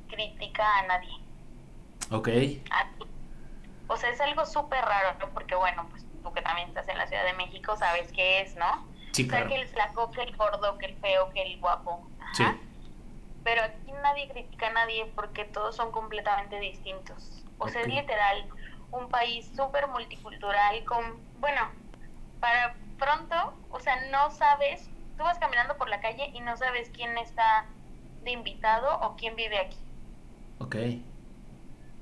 critica 0.10 0.80
a 0.80 0.88
nadie. 0.88 1.14
Ok. 2.12 2.30
O 3.88 3.98
sea, 3.98 4.10
es 4.10 4.22
algo 4.22 4.46
súper 4.46 4.84
raro, 4.84 5.18
¿no? 5.20 5.30
Porque 5.30 5.56
bueno, 5.56 5.88
pues 5.90 6.06
tú 6.24 6.34
que 6.34 6.42
también 6.42 6.70
estás 6.70 6.88
en 6.88 6.98
la 6.98 7.08
Ciudad 7.08 7.24
de 7.24 7.34
México 7.34 7.76
sabes 7.78 8.12
qué 8.12 8.42
es, 8.42 8.56
¿no? 8.56 8.88
Sí, 9.12 9.28
claro. 9.28 9.46
O 9.46 9.50
sea, 9.50 9.56
que 9.58 9.62
el 9.62 9.68
flaco, 9.70 10.12
que 10.12 10.22
el 10.22 10.36
gordo, 10.36 10.78
que 10.78 10.88
el 10.88 10.96
feo, 10.98 11.30
que 11.32 11.42
el 11.42 11.60
guapo. 11.60 12.08
Sí 12.34 12.44
pero 13.46 13.62
aquí 13.62 13.92
nadie 14.02 14.28
critica 14.28 14.68
a 14.68 14.74
nadie 14.74 15.06
porque 15.16 15.46
todos 15.46 15.76
son 15.76 15.92
completamente 15.92 16.60
distintos. 16.60 17.44
O 17.60 17.70
sea, 17.70 17.82
es 17.82 17.88
literal 17.88 18.50
un 18.92 19.08
país 19.08 19.50
súper 19.56 19.88
multicultural 19.88 20.84
con, 20.84 21.24
bueno, 21.40 21.62
para 22.40 22.76
pronto, 22.98 23.54
o 23.70 23.80
sea, 23.80 24.10
no 24.10 24.32
sabes, 24.32 24.90
tú 25.18 25.24
vas 25.24 25.38
caminando 25.40 25.78
por 25.78 25.90
la 25.90 26.02
calle 26.02 26.30
y 26.34 26.42
no 26.42 26.56
sabes 26.58 26.90
quién 26.94 27.18
está 27.18 27.66
de 28.24 28.32
invitado 28.32 29.00
o 29.02 29.16
quién 29.16 29.36
vive 29.36 29.58
aquí. 29.58 29.78
Ok. 30.60 30.76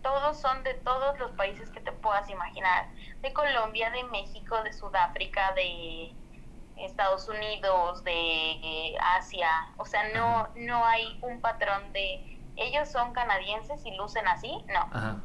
Todos 0.01 0.38
son 0.38 0.63
de 0.63 0.74
todos 0.74 1.17
los 1.20 1.32
países 1.32 1.70
que 1.70 1.79
te 1.79 1.91
puedas 1.91 2.29
imaginar, 2.29 2.88
de 3.22 3.32
Colombia, 3.32 3.89
de 3.91 4.03
México, 4.05 4.62
de 4.63 4.74
Sudáfrica, 4.74 5.53
de 5.53 6.13
Estados 6.77 7.29
Unidos, 7.29 8.03
de 8.03 8.98
Asia, 9.17 9.50
o 9.77 9.86
sea, 9.86 10.10
no, 10.13 10.50
no 10.55 10.86
hay 10.86 11.20
un 11.22 11.39
patrón 11.39 11.93
de 11.93 12.39
ellos 12.55 12.89
son 12.89 13.13
canadienses 13.13 13.86
y 13.86 13.96
lucen 13.96 14.27
así, 14.27 14.51
no. 14.67 14.79
Ajá. 14.91 15.17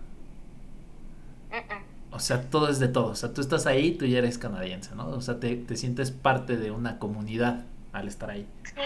O 2.11 2.21
sea, 2.21 2.49
todo 2.49 2.69
es 2.69 2.79
de 2.79 2.89
todo, 2.89 3.09
o 3.09 3.15
sea, 3.15 3.35
tú 3.35 3.41
estás 3.41 3.67
ahí, 3.67 3.93
tú 3.93 4.07
ya 4.07 4.19
eres 4.19 4.39
canadiense, 4.39 4.95
¿no? 4.95 5.09
O 5.09 5.21
sea, 5.21 5.41
te, 5.41 5.57
te 5.57 5.77
sientes 5.77 6.11
parte 6.11 6.57
de 6.57 6.71
una 6.71 6.99
comunidad 6.99 7.65
al 7.93 8.09
estar 8.09 8.31
ahí. 8.31 8.49
Sí. 8.65 8.81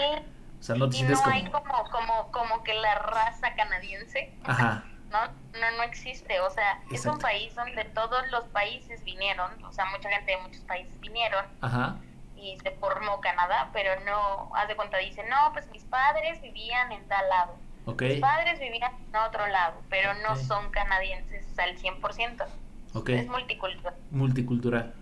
O 0.59 0.63
sea, 0.63 0.75
no 0.75 0.89
te 0.89 0.97
sientes 0.97 1.17
no 1.17 1.23
como... 1.23 1.35
hay 1.35 1.49
como, 1.49 1.89
como, 1.91 2.31
como 2.31 2.63
que 2.63 2.73
la 2.73 2.95
raza 2.95 3.53
canadiense. 3.55 4.33
Ajá. 4.43 4.85
No, 5.11 5.27
no, 5.27 5.77
no 5.77 5.83
existe, 5.83 6.39
o 6.39 6.49
sea, 6.49 6.81
es 6.91 7.05
un 7.05 7.19
país 7.19 7.53
donde 7.53 7.85
todos 7.85 8.23
los 8.31 8.45
países 8.45 9.03
vinieron, 9.03 9.63
o 9.63 9.71
sea, 9.71 9.85
mucha 9.85 10.09
gente 10.09 10.31
de 10.31 10.37
muchos 10.39 10.61
países 10.61 10.99
vinieron. 11.01 11.45
Ajá 11.61 11.97
y 12.43 12.57
se 12.57 12.71
formó 12.71 13.21
Canadá, 13.21 13.69
pero 13.71 13.91
no, 14.05 14.53
haz 14.55 14.67
de 14.67 14.75
cuenta, 14.75 14.97
dice, 14.97 15.23
no, 15.29 15.53
pues 15.53 15.69
mis 15.71 15.83
padres 15.85 16.41
vivían 16.41 16.91
en 16.91 17.07
tal 17.07 17.27
lado. 17.29 17.55
Mis 17.99 18.19
padres 18.19 18.59
vivían 18.59 18.93
en 19.09 19.15
otro 19.15 19.45
lado, 19.47 19.81
pero 19.89 20.13
no 20.15 20.35
son 20.35 20.69
canadienses 20.71 21.57
al 21.57 21.77
100%. 21.77 22.45
Okay. 22.93 23.19
Es 23.19 23.27
multicultural. 23.27 23.95
Multicultural. 24.11 24.93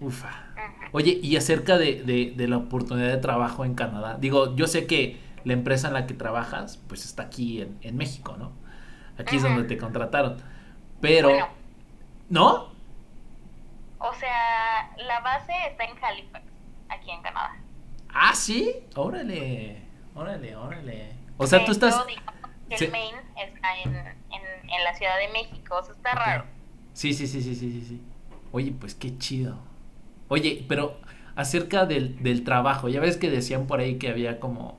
Ufa. 0.00 0.30
Oye, 0.92 1.20
y 1.22 1.36
acerca 1.36 1.76
de, 1.78 2.02
de, 2.02 2.32
de, 2.34 2.48
la 2.48 2.56
oportunidad 2.56 3.08
de 3.08 3.18
trabajo 3.18 3.64
en 3.64 3.74
Canadá, 3.74 4.16
digo, 4.18 4.56
yo 4.56 4.66
sé 4.66 4.86
que 4.86 5.20
la 5.44 5.52
empresa 5.52 5.88
en 5.88 5.94
la 5.94 6.06
que 6.06 6.14
trabajas, 6.14 6.78
pues 6.88 7.04
está 7.04 7.24
aquí 7.24 7.60
en, 7.60 7.78
en 7.82 7.96
México, 7.96 8.36
¿no? 8.38 8.52
Aquí 9.18 9.36
es 9.36 9.42
donde 9.42 9.64
te 9.64 9.76
contrataron. 9.76 10.42
Pero, 11.00 11.30
¿no? 12.28 12.70
O 13.98 14.14
sea, 14.14 14.90
la 14.96 15.20
base 15.20 15.52
está 15.68 15.84
en 15.84 16.02
Halifax 16.02 16.44
aquí 16.88 17.10
en 17.10 17.22
Canadá. 17.22 17.56
Ah, 18.08 18.34
sí, 18.34 18.74
órale, 18.96 19.82
órale, 20.14 20.56
órale. 20.56 21.12
O 21.36 21.46
sea, 21.46 21.64
tú 21.64 21.72
estás... 21.72 22.02
el 22.70 22.90
Maine 22.90 23.18
está 23.36 23.78
en, 23.82 23.94
en, 23.94 24.84
la 24.84 24.94
Ciudad 24.94 25.18
de 25.18 25.28
México, 25.28 25.76
o 25.76 25.82
sea, 25.82 25.94
está 25.94 26.14
raro. 26.14 26.44
Sí, 26.94 27.12
sí, 27.12 27.26
sí, 27.26 27.42
sí, 27.42 27.54
sí, 27.54 27.70
sí, 27.70 27.84
sí. 27.86 28.02
Oye, 28.52 28.72
pues 28.72 28.94
qué 28.94 29.16
chido. 29.18 29.69
Oye, 30.30 30.64
pero 30.68 30.96
acerca 31.36 31.84
del, 31.84 32.22
del 32.22 32.44
trabajo, 32.44 32.88
ya 32.88 33.00
ves 33.00 33.18
que 33.18 33.28
decían 33.28 33.66
por 33.66 33.80
ahí 33.80 33.96
que 33.96 34.08
había 34.08 34.40
como 34.40 34.78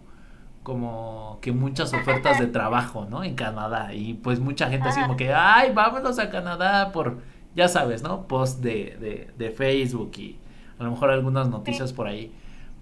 como 0.64 1.40
que 1.42 1.52
muchas 1.52 1.94
ofertas 1.94 2.40
de 2.40 2.48
trabajo, 2.48 3.08
¿no? 3.10 3.24
En 3.24 3.36
Canadá. 3.36 3.94
Y 3.94 4.14
pues 4.14 4.40
mucha 4.40 4.70
gente 4.70 4.90
así 4.90 5.02
como 5.02 5.18
que, 5.18 5.34
ay, 5.34 5.74
vámonos 5.74 6.20
a 6.20 6.30
Canadá 6.30 6.92
por, 6.92 7.18
ya 7.56 7.68
sabes, 7.68 8.04
¿no? 8.04 8.28
Post 8.28 8.62
de, 8.62 8.98
de, 9.00 9.34
de 9.38 9.52
Facebook 9.52 10.12
y, 10.18 10.38
a 10.80 10.84
lo 10.84 10.92
mejor 10.92 11.10
algunas 11.10 11.50
noticias 11.50 11.94
por 11.94 12.08
ahí, 12.08 12.32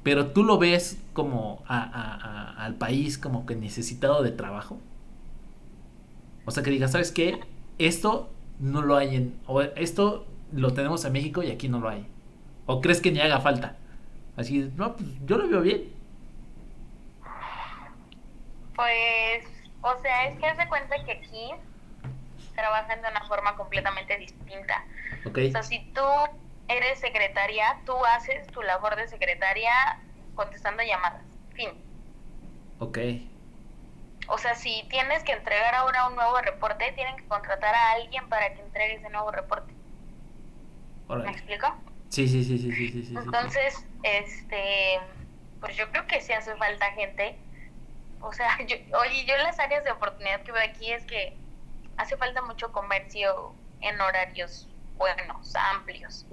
pero 0.04 0.28
tú 0.28 0.44
lo 0.44 0.58
ves 0.58 1.02
como 1.14 1.64
al 1.68 2.76
país 2.76 3.18
como 3.18 3.46
que 3.46 3.56
necesitado 3.56 4.24
de 4.24 4.32
trabajo. 4.32 4.80
O 6.46 6.52
sea, 6.52 6.64
que 6.64 6.72
digas, 6.72 6.92
¿sabes 6.92 7.12
qué? 7.12 7.40
Esto 7.78 8.30
no 8.60 8.82
lo 8.82 8.96
hay 8.96 9.16
en, 9.16 9.36
o 9.48 9.62
esto 9.62 10.26
lo 10.52 10.74
tenemos 10.74 11.06
en 11.06 11.14
México 11.14 11.44
y 11.44 11.52
aquí 11.52 11.70
no 11.70 11.80
lo 11.80 11.90
hay. 11.90 12.08
¿O 12.72 12.82
crees 12.82 13.02
que 13.02 13.12
ni 13.12 13.20
haga 13.20 13.40
falta? 13.40 13.76
Así, 14.38 14.72
no, 14.76 14.96
pues 14.96 15.10
yo 15.26 15.40
lo 15.40 15.48
veo 15.48 15.62
bien. 15.62 15.92
Pues, 18.76 19.44
o 19.82 19.98
sea, 20.04 20.28
es 20.28 20.38
que 20.38 20.46
hace 20.46 20.68
cuenta 20.68 21.04
que 21.04 21.14
aquí 21.14 21.50
trabajan 22.54 23.02
de 23.02 23.08
una 23.08 23.26
forma 23.26 23.56
completamente 23.56 24.16
distinta. 24.20 24.86
Okay. 25.26 25.48
O 25.48 25.52
sea, 25.52 25.64
si 25.64 25.80
tú 25.96 26.06
eres 26.68 27.00
secretaria, 27.00 27.80
tú 27.88 27.94
haces 28.06 28.46
tu 28.50 28.62
labor 28.62 28.96
de 28.98 29.08
secretaria 29.08 29.72
contestando 30.36 30.84
llamadas. 30.84 31.24
Fin. 31.56 31.72
Ok. 32.78 33.00
O 34.28 34.38
sea, 34.38 34.54
si 34.54 34.86
tienes 34.92 35.24
que 35.24 35.32
entregar 35.32 35.74
ahora 35.74 36.08
un 36.08 36.14
nuevo 36.14 36.40
reporte, 36.42 36.92
tienen 36.92 37.16
que 37.18 37.26
contratar 37.26 37.74
a 37.74 37.92
alguien 37.94 38.30
para 38.30 38.54
que 38.54 38.62
entregue 38.62 38.94
ese 38.94 39.10
nuevo 39.10 39.32
reporte. 39.32 39.74
¿Me 41.10 41.32
explico? 41.32 41.74
Sí, 42.10 42.28
sí, 42.28 42.44
sí, 42.44 42.58
sí, 42.58 42.72
sí, 42.72 43.04
sí. 43.04 43.16
Entonces, 43.16 43.86
este, 44.04 45.00
pues 45.60 45.76
yo 45.76 45.90
creo 45.92 46.06
que 46.08 46.22
sí 46.22 46.34
hace 46.34 46.56
falta 46.56 46.92
gente. 46.94 47.38
O 48.22 48.34
sea, 48.34 48.58
yo, 48.68 48.76
oye, 49.00 49.26
yo 49.26 49.38
las 49.38 49.60
áreas 49.60 49.84
de 49.84 49.92
oportunidad 49.92 50.42
que 50.42 50.52
veo 50.52 50.64
aquí 50.64 50.92
es 50.92 51.06
que 51.06 51.38
hace 51.98 52.18
falta 52.18 52.42
mucho 52.42 52.72
comercio 52.72 53.54
en 53.82 54.00
horarios 54.02 54.68
buenos, 55.00 55.56
amplios. 55.56 56.26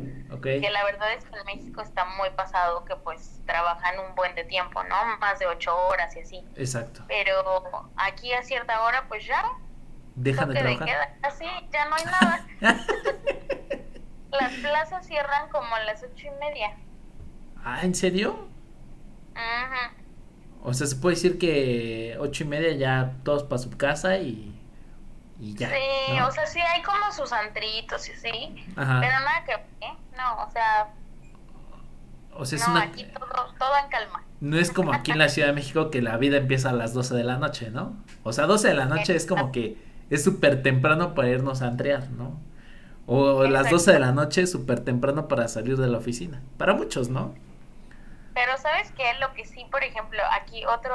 Que 0.43 0.71
la 0.71 0.85
verdad 0.85 1.13
es 1.15 1.25
que 1.25 1.39
en 1.39 1.47
México 1.47 1.81
está 1.81 2.05
muy 2.05 2.31
pasado 2.31 2.85
que 2.85 2.97
pues 2.97 3.41
trabajan 3.47 3.99
un 4.01 4.15
buen 4.17 4.35
de 4.35 4.45
tiempo, 4.45 4.83
¿no? 4.83 5.17
Más 5.19 5.39
de 5.39 5.47
ocho 5.47 5.75
horas 5.87 6.15
y 6.17 6.21
así. 6.21 6.45
Exacto. 6.57 7.05
Pero 7.07 7.91
aquí 7.97 8.33
a 8.33 8.43
cierta 8.43 8.83
hora 8.83 9.07
pues 9.09 9.25
ya. 9.25 9.53
Dejan 10.17 10.49
de 10.49 10.61
trabajar. 10.61 11.17
así, 11.23 11.47
ya 11.73 11.85
no 11.85 11.95
hay 11.95 12.05
nada. 12.05 12.47
las 14.31 14.53
plazas 14.55 15.07
cierran 15.07 15.49
como 15.51 15.75
a 15.75 15.85
las 15.85 16.03
ocho 16.03 16.27
y 16.27 16.41
media. 16.41 16.77
Ah, 17.65 17.81
¿en 17.83 17.95
serio? 17.95 18.49
O 20.63 20.75
sea, 20.75 20.87
se 20.87 20.97
puede 20.97 21.17
decir 21.17 21.39
que 21.39 22.17
ocho 22.19 22.45
y 22.45 22.47
media 22.47 22.73
ya 22.73 23.13
todos 23.23 23.45
para 23.45 23.59
su 23.59 23.71
casa 23.71 24.19
y 24.19 24.53
y 25.39 25.55
ya. 25.55 25.69
Sí, 25.69 26.21
o 26.21 26.31
sea, 26.31 26.47
sí 26.47 26.61
hay 26.61 26.83
como 26.83 27.13
sus 27.13 27.33
antritos 27.33 28.09
y 28.09 28.13
sí, 28.15 28.55
pero 28.75 28.85
nada 28.85 29.45
que, 29.45 29.53
¿eh? 29.53 29.93
No, 30.17 30.45
o 30.45 30.51
sea, 30.51 30.89
o 32.33 32.45
sea, 32.45 32.59
es 32.59 32.69
no, 32.69 32.77
aquí 32.77 33.05
todo, 33.05 33.55
todo 33.59 33.77
en 33.83 33.91
calma. 33.91 34.23
No 34.41 34.59
es 34.59 34.71
como 34.71 34.93
aquí 34.93 35.11
en 35.11 35.19
la 35.19 35.29
Ciudad 35.29 35.49
de 35.49 35.55
México 35.55 35.91
que 35.91 36.03
la 36.03 36.17
vida 36.17 36.39
empieza 36.39 36.71
a 36.71 36.73
las 36.73 36.95
12 36.95 37.15
de 37.15 37.25
la 37.25 37.37
noche, 37.37 37.71
¿no? 37.71 37.97
O 38.23 38.33
sea, 38.33 38.47
12 38.47 38.69
de 38.69 38.75
la 38.75 38.87
noche 38.87 39.15
es 39.15 39.27
como 39.27 39.53
que 39.53 39.77
es 40.11 40.25
súper 40.25 40.63
temprano 40.63 41.15
para 41.15 41.29
irnos 41.29 41.63
a 41.63 41.69
entrear, 41.69 42.11
¿no? 42.11 42.41
O 43.07 43.45
las 43.45 43.71
12 43.71 43.93
de 43.93 43.99
la 44.01 44.13
noche 44.13 44.47
súper 44.47 44.81
temprano 44.81 45.29
para 45.29 45.47
salir 45.49 45.77
de 45.77 45.87
la 45.87 45.99
oficina. 45.99 46.43
Para 46.59 46.75
muchos, 46.75 47.09
¿no? 47.09 47.35
Pero 48.35 48.57
¿sabes 48.59 48.93
qué? 48.93 49.05
Lo 49.21 49.33
que 49.33 49.45
sí, 49.45 49.65
por 49.71 49.85
ejemplo, 49.85 50.21
aquí 50.33 50.65
otro, 50.67 50.95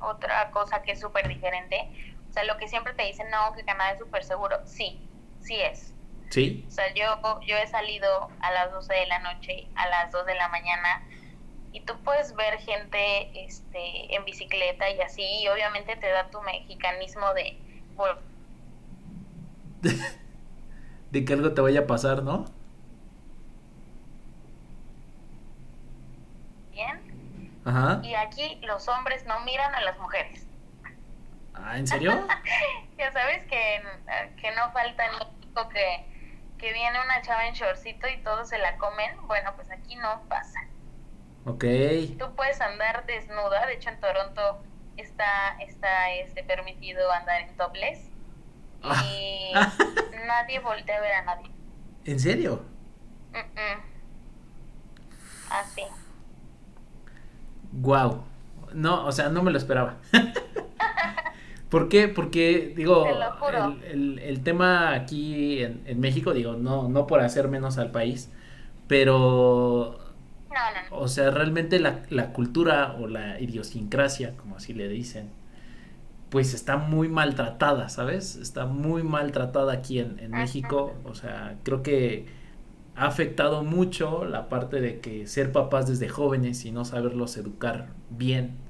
otra 0.00 0.50
cosa 0.50 0.82
que 0.82 0.92
es 0.92 1.00
súper 1.00 1.28
diferente 1.28 1.90
sea, 2.36 2.44
lo 2.44 2.58
que 2.58 2.68
siempre 2.68 2.92
te 2.92 3.02
dicen, 3.04 3.28
no, 3.30 3.54
que 3.54 3.64
Canadá 3.64 3.92
es 3.92 3.98
súper 3.98 4.22
seguro, 4.22 4.58
sí, 4.66 5.00
sí 5.40 5.56
es. 5.56 5.94
Sí. 6.28 6.66
O 6.68 6.70
sea, 6.70 6.92
yo, 6.92 7.40
yo 7.46 7.56
he 7.56 7.66
salido 7.66 8.30
a 8.40 8.52
las 8.52 8.72
12 8.72 8.92
de 8.92 9.06
la 9.06 9.20
noche, 9.20 9.68
a 9.74 9.88
las 9.88 10.12
2 10.12 10.26
de 10.26 10.34
la 10.34 10.48
mañana, 10.48 11.02
y 11.72 11.80
tú 11.80 11.94
puedes 12.04 12.34
ver 12.34 12.58
gente 12.58 13.44
este, 13.44 14.14
en 14.14 14.24
bicicleta 14.24 14.90
y 14.90 15.00
así, 15.00 15.22
y 15.22 15.48
obviamente 15.48 15.96
te 15.96 16.08
da 16.08 16.28
tu 16.30 16.40
mexicanismo 16.42 17.32
de... 17.32 17.58
de 21.10 21.24
que 21.24 21.32
algo 21.32 21.52
te 21.52 21.60
vaya 21.60 21.80
a 21.80 21.86
pasar, 21.86 22.22
¿no? 22.22 22.44
Bien. 26.72 27.52
Ajá. 27.64 28.00
Y 28.02 28.14
aquí 28.14 28.60
los 28.62 28.88
hombres 28.88 29.24
no 29.26 29.40
miran 29.40 29.74
a 29.74 29.80
las 29.80 29.98
mujeres. 29.98 30.46
Ah, 31.54 31.78
¿en 31.78 31.86
serio? 31.86 32.12
ya 32.98 33.12
sabes 33.12 33.44
que, 33.44 33.82
que 34.40 34.50
no 34.54 34.70
falta 34.72 35.04
México 35.12 35.68
que, 35.68 36.04
que 36.58 36.72
viene 36.72 37.00
una 37.00 37.22
chava 37.22 37.46
en 37.46 37.54
shortcito 37.54 38.06
y 38.08 38.18
todos 38.22 38.48
se 38.48 38.58
la 38.58 38.76
comen. 38.76 39.26
Bueno, 39.26 39.52
pues 39.56 39.70
aquí 39.70 39.96
no 39.96 40.22
pasa. 40.28 40.60
Ok. 41.46 41.64
Tú 42.18 42.34
puedes 42.34 42.60
andar 42.60 43.06
desnuda. 43.06 43.66
De 43.66 43.74
hecho, 43.74 43.88
en 43.88 44.00
Toronto 44.00 44.62
está, 44.96 45.56
está 45.60 46.12
este, 46.14 46.42
permitido 46.42 47.10
andar 47.12 47.42
en 47.42 47.56
topless. 47.56 48.10
Y 48.82 49.52
nadie 50.26 50.58
voltea 50.60 50.96
a 50.96 51.00
ver 51.00 51.12
a 51.12 51.22
nadie. 51.24 51.50
¿En 52.04 52.20
serio? 52.20 52.62
Así. 55.50 55.82
Wow. 57.72 58.24
No, 58.74 59.06
o 59.06 59.12
sea, 59.12 59.28
no 59.28 59.42
me 59.42 59.50
lo 59.50 59.58
esperaba. 59.58 59.96
¿Por 61.68 61.88
qué? 61.88 62.08
Porque, 62.08 62.72
digo, 62.76 63.06
el, 63.90 64.18
el, 64.20 64.42
tema 64.42 64.92
aquí 64.92 65.62
en, 65.62 65.82
en, 65.86 65.98
México, 65.98 66.32
digo, 66.32 66.54
no, 66.54 66.88
no 66.88 67.06
por 67.08 67.20
hacer 67.20 67.48
menos 67.48 67.76
al 67.76 67.90
país, 67.90 68.30
pero, 68.86 69.98
o 70.90 71.08
sea, 71.08 71.30
realmente 71.30 71.80
la, 71.80 72.02
la 72.08 72.32
cultura 72.32 72.94
o 73.00 73.08
la 73.08 73.40
idiosincrasia, 73.40 74.36
como 74.36 74.56
así 74.56 74.74
le 74.74 74.88
dicen, 74.88 75.30
pues 76.30 76.54
está 76.54 76.76
muy 76.76 77.08
maltratada, 77.08 77.88
¿sabes? 77.88 78.36
Está 78.36 78.66
muy 78.66 79.02
maltratada 79.02 79.72
aquí 79.72 80.00
en, 80.00 80.18
en 80.18 80.32
México, 80.32 80.94
o 81.04 81.14
sea, 81.14 81.56
creo 81.62 81.82
que 81.82 82.26
ha 82.96 83.06
afectado 83.06 83.62
mucho 83.62 84.24
la 84.24 84.48
parte 84.48 84.80
de 84.80 85.00
que 85.00 85.26
ser 85.26 85.52
papás 85.52 85.86
desde 85.86 86.08
jóvenes 86.08 86.64
y 86.64 86.72
no 86.72 86.84
saberlos 86.84 87.36
educar 87.36 87.88
bien 88.10 88.66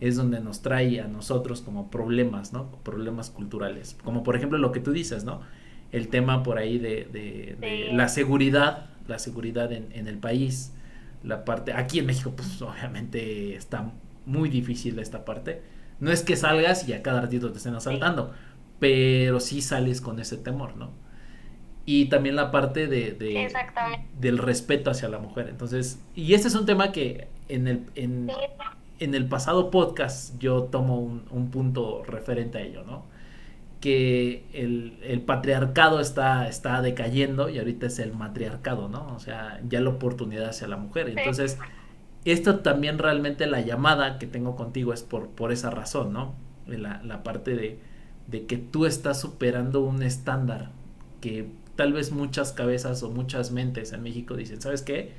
es 0.00 0.16
donde 0.16 0.40
nos 0.40 0.62
trae 0.62 1.00
a 1.00 1.08
nosotros 1.08 1.62
como 1.62 1.90
problemas, 1.90 2.52
¿no? 2.52 2.70
Problemas 2.82 3.30
culturales. 3.30 3.96
Como 4.04 4.22
por 4.22 4.36
ejemplo 4.36 4.58
lo 4.58 4.72
que 4.72 4.80
tú 4.80 4.92
dices, 4.92 5.24
¿no? 5.24 5.40
El 5.90 6.08
tema 6.08 6.42
por 6.42 6.58
ahí 6.58 6.78
de, 6.78 7.88
la 7.92 8.08
seguridad, 8.08 8.90
la 9.08 9.18
seguridad 9.18 9.72
en, 9.72 10.06
el 10.06 10.18
país, 10.18 10.72
la 11.22 11.44
parte, 11.44 11.72
aquí 11.72 11.98
en 11.98 12.06
México 12.06 12.34
pues 12.36 12.60
obviamente 12.62 13.54
está 13.56 13.92
muy 14.26 14.48
difícil 14.48 14.98
esta 14.98 15.24
parte. 15.24 15.62
No 16.00 16.10
es 16.10 16.22
que 16.22 16.36
salgas 16.36 16.88
y 16.88 16.92
a 16.92 17.02
cada 17.02 17.22
ratito 17.22 17.50
te 17.50 17.58
estén 17.58 17.74
asaltando, 17.74 18.32
pero 18.78 19.40
sí 19.40 19.62
sales 19.62 20.00
con 20.00 20.20
ese 20.20 20.36
temor, 20.36 20.76
¿no? 20.76 20.90
Y 21.84 22.06
también 22.06 22.34
la 22.34 22.50
parte 22.50 22.88
de, 22.88 23.12
del 24.18 24.38
respeto 24.38 24.90
hacia 24.90 25.08
la 25.08 25.18
mujer. 25.18 25.48
Entonces, 25.48 26.00
y 26.14 26.34
este 26.34 26.48
es 26.48 26.54
un 26.54 26.66
tema 26.66 26.90
que 26.90 27.28
en 27.48 27.68
el, 27.68 27.86
en, 27.94 28.28
en 28.98 29.14
el 29.14 29.28
pasado 29.28 29.70
podcast 29.70 30.38
yo 30.38 30.64
tomo 30.64 30.98
un, 30.98 31.50
punto 31.50 32.02
referente 32.04 32.58
a 32.58 32.60
ello, 32.62 32.82
¿no? 32.84 33.04
Que 33.80 34.44
el, 34.52 35.22
patriarcado 35.26 36.00
está, 36.00 36.48
está 36.48 36.82
decayendo 36.82 37.48
y 37.48 37.58
ahorita 37.58 37.86
es 37.86 37.98
el 38.00 38.12
matriarcado, 38.12 38.88
¿no? 38.88 39.14
O 39.14 39.20
sea, 39.20 39.60
ya 39.68 39.80
la 39.80 39.90
oportunidad 39.90 40.48
hacia 40.48 40.66
la 40.66 40.76
mujer. 40.76 41.08
Entonces, 41.08 41.58
esto 42.32 42.60
también 42.60 42.98
realmente 42.98 43.46
la 43.46 43.60
llamada 43.60 44.18
que 44.18 44.26
tengo 44.26 44.56
contigo 44.56 44.92
es 44.92 45.02
por, 45.02 45.28
por 45.28 45.52
esa 45.52 45.70
razón, 45.70 46.12
¿no? 46.12 46.34
La, 46.66 47.02
la 47.02 47.22
parte 47.22 47.54
de, 47.54 47.78
de 48.26 48.46
que 48.46 48.56
tú 48.56 48.86
estás 48.86 49.20
superando 49.20 49.82
un 49.82 50.02
estándar 50.02 50.70
que 51.20 51.48
tal 51.76 51.92
vez 51.92 52.10
muchas 52.10 52.52
cabezas 52.52 53.02
o 53.02 53.10
muchas 53.10 53.52
mentes 53.52 53.92
en 53.92 54.02
México 54.02 54.34
dicen, 54.36 54.60
¿sabes 54.60 54.82
qué? 54.82 55.12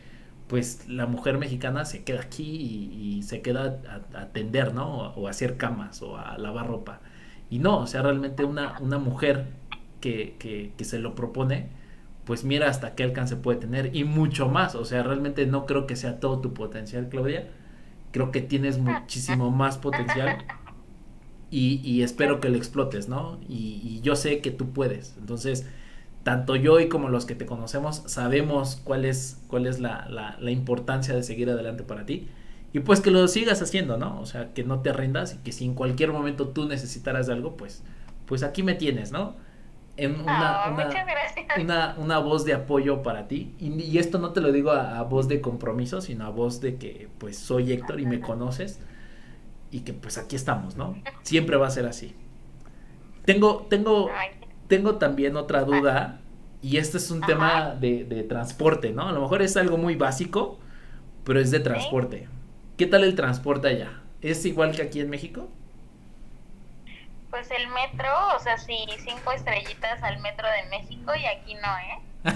pues 0.47 0.87
la 0.87 1.05
mujer 1.05 1.37
mexicana 1.37 1.85
se 1.85 2.03
queda 2.03 2.21
aquí 2.21 2.43
y, 2.45 3.23
se 3.23 3.41
queda 3.41 3.79
a, 4.13 4.21
atender, 4.21 4.73
¿no? 4.73 5.09
O, 5.09 5.27
a 5.27 5.29
hacer 5.29 5.57
camas 5.57 6.01
o 6.01 6.17
a 6.17 6.37
lavar 6.37 6.67
ropa. 6.67 7.01
Y 7.49 7.59
no, 7.59 7.79
o 7.79 7.87
sea, 7.87 8.01
realmente 8.01 8.45
una, 8.45 8.79
una 8.79 8.97
mujer 8.97 9.45
que, 10.01 10.35
que, 10.39 10.85
se 10.85 10.99
lo 10.99 11.15
propone, 11.15 11.69
pues 12.27 12.43
mira 12.43 12.69
hasta 12.69 12.93
qué 12.93 13.03
alcance 13.03 13.37
puede 13.37 13.57
tener 13.57 13.95
y 13.95 14.03
mucho 14.03 14.49
más. 14.49 14.75
O 14.75 14.83
sea, 14.83 15.01
realmente 15.01 15.47
no 15.47 15.65
creo 15.65 15.87
que 15.87 15.95
sea 15.95 16.19
todo 16.19 16.39
tu 16.39 16.53
potencial, 16.53 17.07
Claudia. 17.07 17.47
Creo 18.11 18.31
que 18.31 18.41
tienes 18.41 18.77
muchísimo 18.79 19.49
más 19.49 19.77
potencial 19.77 20.43
y, 21.49 21.79
y 21.85 22.03
espero 22.03 22.41
que 22.41 22.49
lo 22.49 22.57
explotes, 22.57 23.07
¿no? 23.07 23.39
Y, 23.47 23.79
y 23.81 24.01
yo 24.01 24.17
sé 24.17 24.41
que 24.41 24.51
tú 24.51 24.73
puedes. 24.73 25.15
Entonces, 25.17 25.65
tanto 26.23 26.57
yo 26.57 26.81
y 26.81 26.89
como 26.89 27.07
los 27.07 27.25
que 27.25 27.35
te 27.35 27.45
conocemos 27.45 28.03
sabemos 28.07 28.81
cuál 28.83 29.05
es, 29.05 29.41
cuál 29.47 29.65
es 29.65 29.79
la, 29.79 30.09
la, 30.09 30.51
importancia 30.51 31.15
de 31.15 31.23
seguir 31.23 31.49
adelante 31.49 31.83
para 31.83 32.05
ti. 32.05 32.27
Y 32.73 32.81
pues 32.81 32.99
que 32.99 33.09
lo 33.09 33.25
sigas 33.29 33.61
haciendo, 33.61 33.95
¿no? 33.97 34.19
O 34.19 34.25
sea, 34.25 34.53
que 34.53 34.65
no 34.65 34.81
te 34.81 34.91
rindas 34.91 35.35
y 35.35 35.37
que 35.37 35.53
si 35.53 35.63
en 35.63 35.75
cualquier 35.75 36.11
momento 36.11 36.49
tú 36.49 36.67
necesitaras 36.67 37.27
de 37.27 37.33
algo, 37.33 37.55
pues, 37.55 37.83
pues 38.25 38.43
aquí 38.43 38.61
me 38.63 38.75
tienes, 38.75 39.13
¿no? 39.13 39.37
En 39.97 40.21
una, 40.21 40.63
ah, 40.63 40.91
una, 41.59 41.95
una, 41.97 42.19
voz 42.19 42.45
de 42.45 42.53
apoyo 42.53 43.01
para 43.01 43.27
ti. 43.27 43.55
Y, 43.59 43.97
esto 43.97 44.19
no 44.19 44.31
te 44.31 44.41
lo 44.41 44.51
digo 44.51 44.71
a, 44.71 45.01
voz 45.03 45.27
de 45.27 45.41
compromiso, 45.41 46.01
sino 46.01 46.25
a 46.25 46.29
voz 46.29 46.61
de 46.61 46.77
que 46.77 47.09
pues 47.17 47.37
soy 47.37 47.71
Héctor 47.71 47.99
y 47.99 48.05
me 48.05 48.19
conoces. 48.19 48.79
Y 49.71 49.81
que 49.81 49.93
pues 49.93 50.17
aquí 50.17 50.35
estamos, 50.35 50.77
¿no? 50.77 50.95
Siempre 51.23 51.57
va 51.57 51.67
a 51.67 51.71
ser 51.71 51.87
así. 51.87 52.15
Tengo, 53.25 53.65
tengo, 53.69 54.09
tengo 54.67 54.95
también 54.95 55.35
otra 55.35 55.63
duda 55.63 56.21
y 56.61 56.77
este 56.77 56.97
es 56.97 57.11
un 57.11 57.21
tema 57.21 57.75
de, 57.79 58.25
transporte, 58.27 58.91
¿no? 58.91 59.07
A 59.07 59.11
lo 59.11 59.21
mejor 59.21 59.41
es 59.41 59.57
algo 59.57 59.77
muy 59.77 59.95
básico, 59.95 60.59
pero 61.23 61.39
es 61.39 61.51
de 61.51 61.59
transporte. 61.59 62.27
¿Qué 62.77 62.85
tal 62.85 63.03
el 63.03 63.15
transporte 63.15 63.67
allá? 63.67 64.01
¿Es 64.21 64.45
igual 64.45 64.75
que 64.75 64.81
aquí 64.81 64.99
en 64.99 65.09
México? 65.09 65.49
Pues 67.37 67.51
el 67.51 67.67
metro, 67.67 68.09
o 68.35 68.39
sea, 68.39 68.57
sí, 68.57 68.87
cinco 68.97 69.31
estrellitas 69.31 70.01
al 70.01 70.17
metro 70.21 70.47
de 70.49 70.63
México 70.69 71.13
y 71.15 71.23
aquí 71.27 71.53
no, 71.53 71.77
¿eh? 71.77 72.33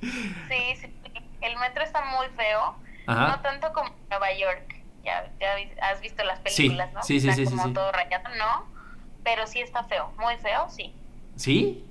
sí, 0.48 0.76
sí, 0.76 0.94
el 1.40 1.56
metro 1.56 1.82
está 1.82 2.04
muy 2.04 2.28
feo, 2.36 2.76
no 3.08 3.40
tanto 3.40 3.72
como 3.72 3.90
Nueva 4.08 4.32
York, 4.34 4.76
ya, 5.02 5.32
has 5.82 6.00
visto 6.00 6.22
las 6.22 6.38
películas, 6.38 6.92
¿no? 6.92 7.02
Sí, 7.02 7.18
sí, 7.18 7.32
sí, 7.32 7.44
como 7.44 7.72
todo 7.72 7.90
rayado, 7.90 8.28
no, 8.36 8.68
pero 9.24 9.48
sí 9.48 9.60
está 9.60 9.82
feo, 9.82 10.12
muy 10.16 10.36
feo, 10.36 10.68
sí. 10.70 10.94
¿Sí? 11.34 11.84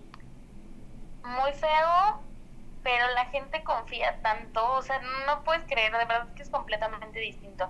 Muy 1.26 1.52
feo 1.52 2.24
pero 2.84 3.04
la 3.14 3.26
gente 3.26 3.64
confía 3.66 4.22
tanto, 4.22 4.66
o 4.76 4.82
sea, 4.82 5.02
no 5.28 5.44
puedes 5.44 5.64
creer, 5.66 5.92
de 5.92 6.06
verdad 6.06 6.34
que 6.34 6.42
es 6.42 6.50
completamente 6.50 7.20
distinto. 7.20 7.70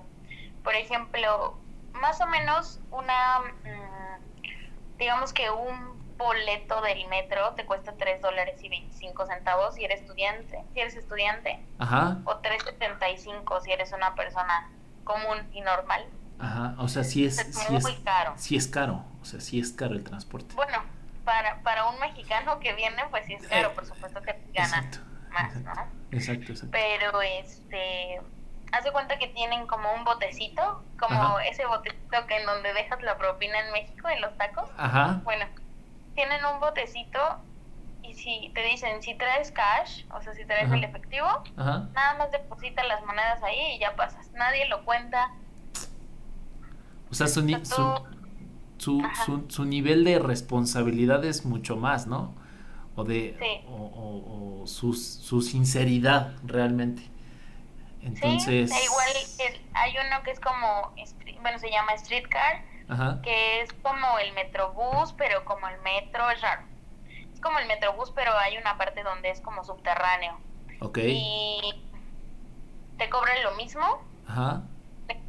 Por 0.63 0.75
ejemplo, 0.75 1.57
más 1.99 2.19
o 2.21 2.27
menos 2.27 2.79
una, 2.91 3.39
mm, 3.39 4.97
digamos 4.97 5.33
que 5.33 5.49
un 5.49 5.97
boleto 6.17 6.81
del 6.81 7.07
metro 7.07 7.53
te 7.55 7.65
cuesta 7.65 7.93
3 7.97 8.21
dólares 8.21 8.61
y 8.61 8.67
25 8.69 9.25
centavos 9.25 9.75
si 9.75 9.85
eres 9.85 10.01
estudiante, 10.01 10.63
si 10.73 10.79
eres 10.81 10.95
estudiante, 10.95 11.63
Ajá. 11.77 12.17
o 12.25 12.41
3.75 12.41 13.61
si 13.61 13.71
eres 13.71 13.91
una 13.93 14.15
persona 14.15 14.69
común 15.05 15.37
y 15.53 15.61
normal. 15.61 16.05
Ajá, 16.39 16.75
o 16.77 16.87
sea, 16.87 17.03
sí 17.03 17.25
es, 17.25 17.37
Es 17.39 17.55
sí 17.57 17.71
muy 17.73 17.93
es, 17.93 17.99
caro. 18.01 18.33
sí 18.37 18.55
es 18.57 18.67
caro, 18.67 19.03
o 19.21 19.25
sea, 19.25 19.39
sí 19.39 19.59
es 19.59 19.71
caro 19.71 19.93
el 19.95 20.03
transporte. 20.03 20.55
Bueno, 20.55 20.83
para, 21.23 21.61
para 21.63 21.85
un 21.89 21.99
mexicano 21.99 22.59
que 22.59 22.73
viene, 22.73 23.01
pues 23.09 23.25
sí 23.25 23.33
es 23.35 23.47
caro, 23.47 23.69
Eh, 23.69 23.75
por 23.75 23.85
supuesto 23.85 24.21
que 24.21 24.33
gana 24.53 24.67
Exacto, 24.77 24.97
más, 25.31 25.55
exacto, 25.55 25.81
¿no? 26.11 26.17
exacto, 26.17 26.51
exacto. 26.51 26.71
Pero 26.71 27.21
este, 27.21 28.21
haz 28.71 28.83
de 28.83 28.91
cuenta 28.91 29.17
que 29.17 29.27
tienen 29.27 29.67
como 29.67 29.91
un 29.93 30.03
botecito, 30.03 30.83
como 30.99 31.19
Ajá. 31.21 31.43
ese 31.45 31.65
botecito 31.65 32.25
que 32.27 32.37
en 32.39 32.45
donde 32.45 32.73
dejas 32.73 33.01
la 33.01 33.17
propina 33.17 33.59
en 33.65 33.71
México, 33.71 34.09
en 34.09 34.21
los 34.21 34.35
tacos. 34.37 34.69
Ajá, 34.77 35.21
Bueno, 35.23 35.45
tienen 36.15 36.43
un 36.45 36.59
botecito 36.59 37.19
y 38.03 38.13
si 38.13 38.51
te 38.55 38.63
dicen, 38.63 39.01
si 39.01 39.15
traes 39.15 39.51
cash, 39.51 40.03
o 40.11 40.21
sea, 40.21 40.33
si 40.33 40.45
traes 40.45 40.65
Ajá. 40.65 40.75
el 40.75 40.83
efectivo, 40.83 41.27
ajá. 41.57 41.89
nada 41.93 42.17
más 42.17 42.31
deposita 42.31 42.83
las 42.83 43.03
monedas 43.05 43.41
ahí 43.43 43.75
y 43.75 43.79
ya 43.79 43.95
pasas. 43.95 44.31
Nadie 44.33 44.67
lo 44.67 44.83
cuenta. 44.85 45.31
O 47.11 47.13
sea, 47.15 47.27
su, 47.27 47.41
ni- 47.43 47.63
su, 47.65 47.95
su, 48.77 49.01
su, 49.25 49.45
su 49.49 49.65
nivel 49.65 50.03
de 50.03 50.19
responsabilidad 50.19 51.23
es 51.25 51.45
mucho 51.45 51.75
más, 51.75 52.05
¿no? 52.07 52.35
O 52.95 53.03
de, 53.03 53.35
Sí. 53.39 53.65
o, 53.67 53.75
o- 53.75 54.61
o 54.63 54.67
su, 54.67 54.93
su 54.93 55.41
sinceridad 55.41 56.33
realmente. 56.43 57.03
Entonces, 58.01 58.69
Sí, 58.69 58.75
e 58.75 58.83
igual 58.85 59.09
el- 59.39 59.69
hay 59.73 59.93
uno 60.05 60.23
que 60.23 60.31
es 60.31 60.39
como, 60.39 60.93
bueno, 61.41 61.59
se 61.59 61.69
llama 61.69 61.97
streetcar, 61.97 62.61
ajá, 62.89 63.21
que 63.23 63.61
es 63.61 63.73
como 63.73 64.19
el 64.19 64.31
metrobús, 64.33 65.13
pero 65.13 65.43
como 65.45 65.67
el 65.67 65.79
metro 65.81 66.29
es 66.31 66.41
raro. 66.41 66.63
Es 67.33 67.39
como 67.41 67.59
el 67.59 67.67
metrobús, 67.67 68.11
pero 68.11 68.37
hay 68.37 68.57
una 68.57 68.77
parte 68.77 69.03
donde 69.03 69.29
es 69.29 69.41
como 69.41 69.63
subterráneo. 69.63 70.39
ok, 70.81 70.97
Y 71.03 71.85
te 72.97 73.09
cobran 73.09 73.41
lo 73.43 73.51
mismo, 73.55 73.85
ajá, 74.27 74.63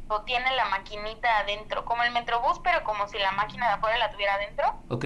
o 0.07 0.21
tiene 0.23 0.53
la 0.55 0.65
maquinita 0.65 1.39
adentro, 1.39 1.85
como 1.85 2.03
el 2.03 2.11
metrobús, 2.11 2.59
pero 2.59 2.83
como 2.83 3.07
si 3.07 3.17
la 3.17 3.31
máquina 3.31 3.67
de 3.67 3.73
afuera 3.75 3.97
la 3.97 4.09
tuviera 4.11 4.35
adentro, 4.35 4.65
ok, 4.89 5.05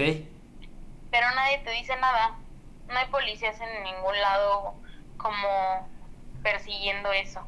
pero 1.10 1.30
nadie 1.34 1.58
te 1.58 1.70
dice 1.70 1.96
nada. 1.96 2.36
No 2.88 2.98
hay 2.98 3.06
policías 3.06 3.60
en 3.60 3.82
ningún 3.84 4.20
lado 4.20 4.74
como 5.16 5.88
persiguiendo 6.42 7.12
eso. 7.12 7.40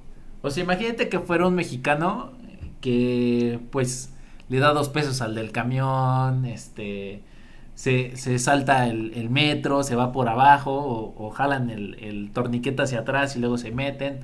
O 0.48 0.50
sea, 0.50 0.64
imagínate 0.64 1.08
que 1.08 1.20
fuera 1.20 1.46
un 1.46 1.54
mexicano 1.54 2.32
que 2.80 3.60
pues 3.70 4.12
le 4.48 4.58
da 4.58 4.72
dos 4.72 4.88
pesos 4.88 5.20
al 5.20 5.34
del 5.34 5.52
camión, 5.52 6.44
este, 6.44 7.22
se, 7.74 8.16
se 8.16 8.38
salta 8.38 8.86
el, 8.86 9.12
el 9.14 9.30
metro, 9.30 9.82
se 9.82 9.94
va 9.94 10.10
por 10.12 10.28
abajo 10.28 10.72
o, 10.72 11.26
o 11.26 11.30
jalan 11.30 11.70
el, 11.70 11.94
el 12.02 12.30
torniquete 12.32 12.82
hacia 12.82 13.00
atrás 13.00 13.36
y 13.36 13.40
luego 13.40 13.58
se 13.58 13.70
meten. 13.70 14.20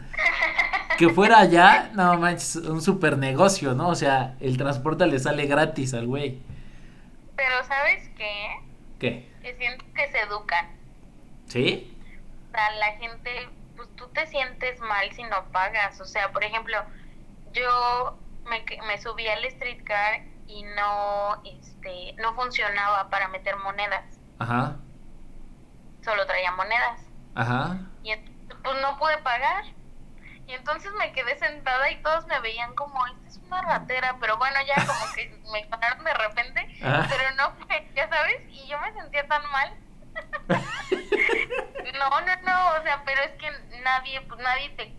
Que 0.98 1.08
fuera 1.08 1.40
allá, 1.40 1.90
no 1.94 2.16
manches, 2.18 2.56
un 2.56 2.80
super 2.80 3.18
negocio, 3.18 3.74
¿no? 3.74 3.88
O 3.88 3.94
sea, 3.96 4.36
el 4.40 4.56
transporte 4.56 5.06
le 5.06 5.18
sale 5.18 5.46
gratis 5.46 5.92
al 5.92 6.06
güey. 6.06 6.38
Pero 7.36 7.64
¿sabes 7.66 8.08
qué? 8.16 8.46
¿Qué? 9.00 9.28
Que 9.42 9.56
siento 9.56 9.84
que 9.94 10.10
se 10.12 10.20
educan. 10.20 10.66
¿Sí? 11.48 11.92
O 12.48 12.52
sea, 12.52 12.70
la 12.76 12.92
gente, 12.92 13.30
pues 13.76 13.88
tú 13.96 14.08
te 14.08 14.26
sientes 14.26 14.80
mal 14.80 15.10
si 15.12 15.22
no 15.24 15.50
pagas. 15.52 16.00
O 16.00 16.04
sea, 16.04 16.32
por 16.32 16.44
ejemplo, 16.44 16.76
yo 17.52 18.18
me, 18.44 18.64
me 18.86 18.98
subí 18.98 19.26
al 19.28 19.44
streetcar 19.50 20.22
y 20.46 20.62
no, 20.62 21.42
este, 21.44 22.14
no 22.18 22.34
funcionaba 22.34 23.08
para 23.10 23.28
meter 23.28 23.56
monedas. 23.56 24.18
Ajá, 24.38 24.76
Solo 26.02 26.26
traía 26.26 26.52
monedas. 26.52 27.00
ajá. 27.34 27.78
Y 28.02 28.14
pues 28.62 28.80
no 28.82 28.98
pude 28.98 29.16
pagar. 29.18 29.64
Y 30.46 30.52
entonces 30.52 30.92
me 30.98 31.10
quedé 31.12 31.38
sentada 31.38 31.90
y 31.90 32.02
todos 32.02 32.26
me 32.26 32.38
veían 32.40 32.74
como, 32.74 33.06
esta 33.06 33.28
es 33.28 33.38
una 33.38 33.62
ratera, 33.62 34.18
pero 34.20 34.36
bueno, 34.36 34.56
ya 34.66 34.74
como 34.86 35.14
que 35.14 35.28
me 35.52 35.60
ignoraron 35.60 36.04
de 36.04 36.12
repente, 36.12 36.68
pero 36.80 37.34
no 37.36 37.52
fue, 37.66 37.90
ya 37.96 38.06
sabes, 38.10 38.42
y 38.50 38.68
yo 38.68 38.78
me 38.80 38.92
sentía 38.92 39.26
tan 39.26 39.42
mal. 39.50 39.74
No, 41.98 42.10
no, 42.20 42.42
no, 42.44 42.80
o 42.80 42.82
sea, 42.82 43.02
pero 43.04 43.20
es 43.22 43.32
que 43.32 43.46
nadie, 43.82 44.20
pues 44.22 44.40
nadie 44.40 44.70
te, 44.70 44.92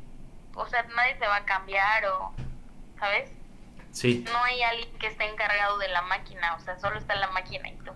o 0.55 0.65
sea, 0.67 0.83
nadie 0.95 1.15
te 1.15 1.27
va 1.27 1.37
a 1.37 1.45
cambiar 1.45 2.05
o, 2.05 2.31
¿sabes? 2.99 3.31
Sí, 3.91 4.25
No 4.31 4.43
hay 4.43 4.61
alguien 4.61 4.89
que 4.97 5.07
esté 5.07 5.29
encargado 5.29 5.77
de 5.77 5.87
la 5.89 6.01
máquina, 6.03 6.55
o 6.55 6.59
sea, 6.59 6.79
solo 6.79 6.97
está 6.97 7.15
la 7.15 7.29
máquina 7.31 7.69
y 7.69 7.75
tú. 7.77 7.91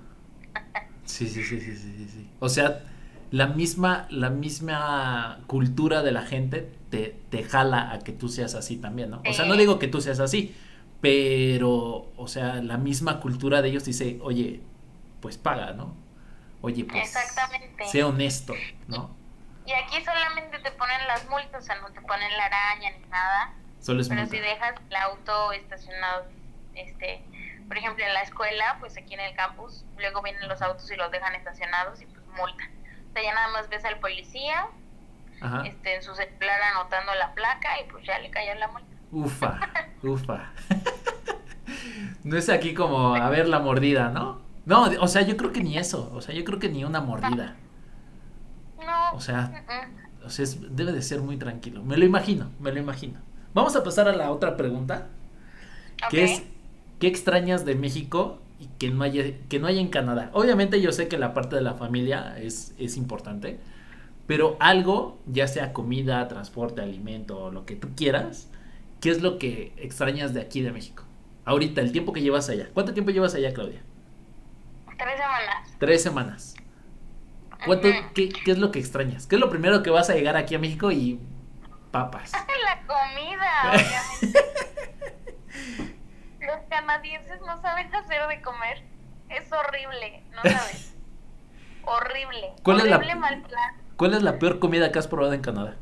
sí, 1.06 1.28
sí, 1.28 1.44
sí, 1.44 1.60
sí, 1.60 1.76
sí, 1.76 2.08
sí. 2.10 2.30
O 2.40 2.50
sea, 2.50 2.82
la 3.32 3.48
misma, 3.48 4.08
la 4.10 4.30
misma 4.30 5.40
cultura 5.48 6.02
de 6.04 6.12
la 6.12 6.24
gente 6.24 6.72
te, 6.90 7.16
te 7.30 7.44
jala 7.44 7.92
a 7.92 8.00
que 8.00 8.12
tú 8.12 8.30
seas 8.30 8.56
así 8.56 8.78
también, 8.78 9.12
¿no? 9.12 9.22
O 9.28 9.34
sea, 9.34 9.46
no 9.46 9.56
digo 9.56 9.78
que 9.80 9.88
tú 9.88 10.02
seas 10.02 10.20
así, 10.20 10.56
pero, 11.02 12.12
o 12.18 12.28
sea, 12.28 12.56
la 12.56 12.78
misma 12.78 13.20
cultura 13.20 13.62
de 13.62 13.70
ellos 13.70 13.86
dice, 13.86 14.20
oye, 14.22 14.62
pues 15.22 15.38
paga, 15.38 15.74
¿no? 15.74 15.96
Oye, 16.62 16.84
pues 16.86 17.04
Exactamente. 17.04 17.86
sé 17.88 18.04
honesto, 18.04 18.54
¿no? 18.88 19.16
Y 19.66 19.74
aquí 19.74 20.04
solamente 20.04 20.60
te 20.60 20.72
ponen 20.72 21.06
las 21.08 21.28
multas, 21.30 21.64
o 21.64 21.66
sea, 21.66 21.76
no 21.80 21.90
te 21.92 22.02
ponen 22.02 22.36
la 22.38 22.46
araña 22.46 22.92
ni 22.92 23.06
nada. 23.08 23.54
Solo 23.80 24.02
es 24.02 24.10
Pero 24.10 24.22
multa. 24.22 24.36
si 24.36 24.42
dejas 24.42 24.76
el 24.90 24.96
auto 24.96 25.52
estacionado, 25.54 26.26
este, 26.76 27.24
por 27.68 27.78
ejemplo, 27.78 28.04
en 28.04 28.14
la 28.14 28.22
escuela, 28.24 28.78
pues 28.80 28.98
aquí 28.98 29.14
en 29.14 29.20
el 29.22 29.36
campus, 29.36 29.86
luego 29.98 30.22
vienen 30.22 30.48
los 30.50 30.62
autos 30.62 30.90
y 30.92 30.96
los 30.96 31.12
dejan 31.12 31.36
estacionados 31.36 32.02
y 32.02 32.06
pues 32.08 32.26
multa. 32.36 32.64
O 33.10 33.14
sea, 33.14 33.24
ya 33.24 33.34
nada 33.34 33.48
más 33.50 33.70
ves 33.70 33.86
al 33.86 34.00
policía, 34.00 34.68
Ajá. 35.42 35.64
este, 35.66 35.96
en 35.96 36.04
su 36.04 36.14
celular 36.16 36.62
anotando 36.74 37.14
la 37.16 37.34
placa 37.34 37.80
y 37.80 37.90
pues 37.92 38.06
ya 38.06 38.20
le 38.20 38.30
cayó 38.32 38.56
la 38.56 38.68
multa. 38.70 38.88
Ufa, 39.12 39.60
ufa. 40.04 40.52
No 42.24 42.38
es 42.38 42.50
aquí 42.50 42.74
como 42.74 43.16
a 43.16 43.30
ver 43.30 43.48
la 43.48 43.60
mordida, 43.60 44.10
¿no? 44.10 44.42
No, 44.66 44.84
o 45.02 45.08
sea, 45.08 45.24
yo 45.24 45.36
creo 45.38 45.52
que 45.52 45.62
ni 45.62 45.78
eso. 45.78 46.12
O 46.14 46.22
sea, 46.22 46.34
yo 46.36 46.44
creo 46.46 46.60
que 46.60 46.70
ni 46.70 46.84
una 46.86 47.02
mordida. 47.02 47.58
No. 48.78 49.16
O 49.16 49.20
sea. 49.22 49.56
O 50.26 50.30
sea, 50.30 50.44
es- 50.44 50.76
debe 50.76 50.92
de 50.92 51.02
ser 51.02 51.22
muy 51.22 51.38
tranquilo. 51.38 51.84
Me 51.84 51.98
lo 51.98 52.06
imagino, 52.06 52.52
me 52.60 52.72
lo 52.72 52.80
imagino. 52.80 53.20
Vamos 53.54 53.76
a 53.76 53.84
pasar 53.84 54.08
a 54.08 54.16
la 54.16 54.32
otra 54.32 54.58
pregunta, 54.58 55.10
que 56.08 56.24
es 56.24 56.44
¿qué 57.00 57.08
extrañas 57.08 57.66
de 57.66 57.76
México 57.76 58.42
y 58.60 58.68
que 58.80 58.90
no 58.92 59.04
haya 59.04 59.24
que 59.50 59.60
no 59.60 59.68
haya 59.68 59.82
en 59.82 59.90
Canadá? 59.90 60.32
Obviamente 60.34 60.82
yo 60.82 60.92
sé 60.92 61.08
que 61.08 61.18
la 61.18 61.34
parte 61.34 61.56
de 61.56 61.62
la 61.62 61.76
familia 61.76 62.38
es, 62.40 62.74
es 62.78 62.98
importante, 62.98 63.60
pero 64.28 64.58
algo, 64.60 65.20
ya 65.28 65.48
sea 65.48 65.74
comida, 65.74 66.28
transporte, 66.30 66.82
alimento 66.82 67.52
lo 67.52 67.66
que 67.66 67.76
tú 67.78 67.90
quieras, 67.96 68.50
¿qué 69.02 69.12
es 69.12 69.22
lo 69.22 69.40
que 69.40 69.74
extrañas 69.78 70.34
de 70.34 70.42
aquí 70.42 70.62
de 70.62 70.72
México? 70.74 71.04
Ahorita, 71.46 71.82
el 71.82 71.92
tiempo 71.94 72.14
que 72.14 72.22
llevas 72.22 72.50
allá. 72.50 72.70
¿Cuánto 72.74 72.94
tiempo 72.94 73.12
llevas 73.12 73.36
allá, 73.36 73.54
Claudia? 73.54 73.84
Tres 75.00 75.18
semanas. 75.18 75.76
Tres 75.80 76.04
semanas. 76.04 76.56
¿Cuánto, 77.66 77.88
qué, 78.14 78.30
qué 78.30 78.52
es 78.52 78.58
lo 78.58 78.72
que 78.72 78.80
extrañas? 78.80 79.26
¿Qué 79.28 79.36
es 79.36 79.42
lo 79.42 79.50
primero 79.50 79.82
que 79.84 79.90
vas 79.90 80.10
a 80.10 80.14
llegar 80.14 80.36
aquí 80.38 80.56
a 80.56 80.60
México 80.60 80.92
y 80.92 81.20
papas? 81.92 82.32
La 82.64 82.82
comida, 82.86 83.64
obviamente. 83.74 84.44
Los 86.40 86.60
canadienses 86.70 87.42
no 87.42 87.62
saben 87.62 87.94
hacer 87.94 88.28
de 88.28 88.42
comer. 88.42 88.84
Es 89.30 89.52
horrible, 89.52 90.24
no 90.32 90.42
sabes. 90.44 90.96
horrible. 91.84 92.54
¿Cuál 92.64 92.80
es 92.80 92.86
la- 92.86 92.96
horrible 92.98 93.16
mal 93.16 93.42
plan. 93.42 93.76
¿Cuál 93.98 94.14
es 94.14 94.22
la 94.24 94.40
peor 94.40 94.60
comida 94.60 94.92
que 94.92 95.00
has 95.00 95.08
probado 95.08 95.34
en 95.34 95.42
Canadá? 95.42 95.76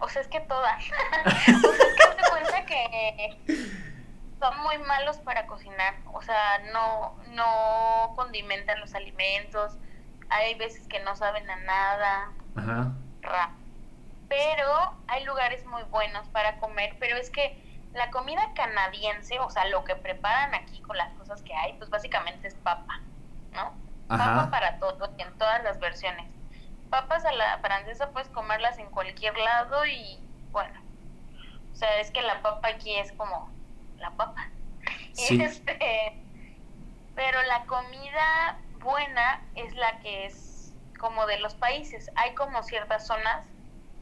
O 0.00 0.08
sea, 0.08 0.20
es 0.22 0.28
que 0.28 0.40
todas. 0.40 0.84
o 0.84 0.88
sea, 0.88 1.54
es 1.54 1.94
que 1.94 2.22
te 2.22 2.30
cuenta 2.30 2.64
que 2.66 3.36
son 4.38 4.58
muy 4.62 4.78
malos 4.78 5.18
para 5.18 5.46
cocinar. 5.46 5.94
O 6.12 6.22
sea, 6.22 6.58
no, 6.72 7.16
no 7.28 8.12
condimentan 8.14 8.80
los 8.80 8.94
alimentos. 8.94 9.76
Hay 10.30 10.54
veces 10.54 10.86
que 10.88 11.00
no 11.00 11.16
saben 11.16 11.48
a 11.50 11.56
nada. 11.56 12.32
Ajá. 12.56 12.92
ra. 13.22 13.50
Pero 14.28 14.94
hay 15.06 15.24
lugares 15.24 15.64
muy 15.66 15.82
buenos 15.84 16.28
para 16.28 16.58
comer, 16.58 16.96
pero 17.00 17.16
es 17.16 17.30
que 17.30 17.62
la 17.94 18.10
comida 18.10 18.52
canadiense, 18.54 19.38
o 19.40 19.48
sea, 19.48 19.66
lo 19.68 19.84
que 19.84 19.96
preparan 19.96 20.54
aquí 20.54 20.80
con 20.82 20.96
las 20.96 21.12
cosas 21.14 21.42
que 21.42 21.54
hay, 21.54 21.72
pues 21.74 21.88
básicamente 21.88 22.48
es 22.48 22.54
papa, 22.56 23.00
¿no? 23.52 23.72
Ajá. 24.08 24.34
Papa 24.34 24.50
para 24.50 24.78
todo, 24.78 25.10
en 25.16 25.38
todas 25.38 25.64
las 25.64 25.78
versiones. 25.80 26.26
Papas 26.90 27.24
a 27.24 27.32
la 27.32 27.58
francesa 27.58 28.10
puedes 28.10 28.28
comerlas 28.28 28.78
en 28.78 28.90
cualquier 28.90 29.36
lado 29.36 29.86
y 29.86 30.20
bueno, 30.50 30.78
o 31.72 31.76
sea, 31.76 31.98
es 32.00 32.10
que 32.10 32.22
la 32.22 32.42
papa 32.42 32.68
aquí 32.68 32.94
es 32.96 33.12
como 33.12 33.50
la 33.98 34.10
papa. 34.10 34.48
Sí. 35.12 35.40
Este, 35.42 36.14
pero 37.14 37.42
la 37.42 37.64
comida 37.66 38.58
buena 38.80 39.42
es 39.56 39.74
la 39.74 39.98
que 40.00 40.26
es 40.26 40.72
como 40.98 41.26
de 41.26 41.40
los 41.40 41.54
países. 41.54 42.10
Hay 42.14 42.34
como 42.34 42.62
ciertas 42.62 43.06
zonas, 43.06 43.44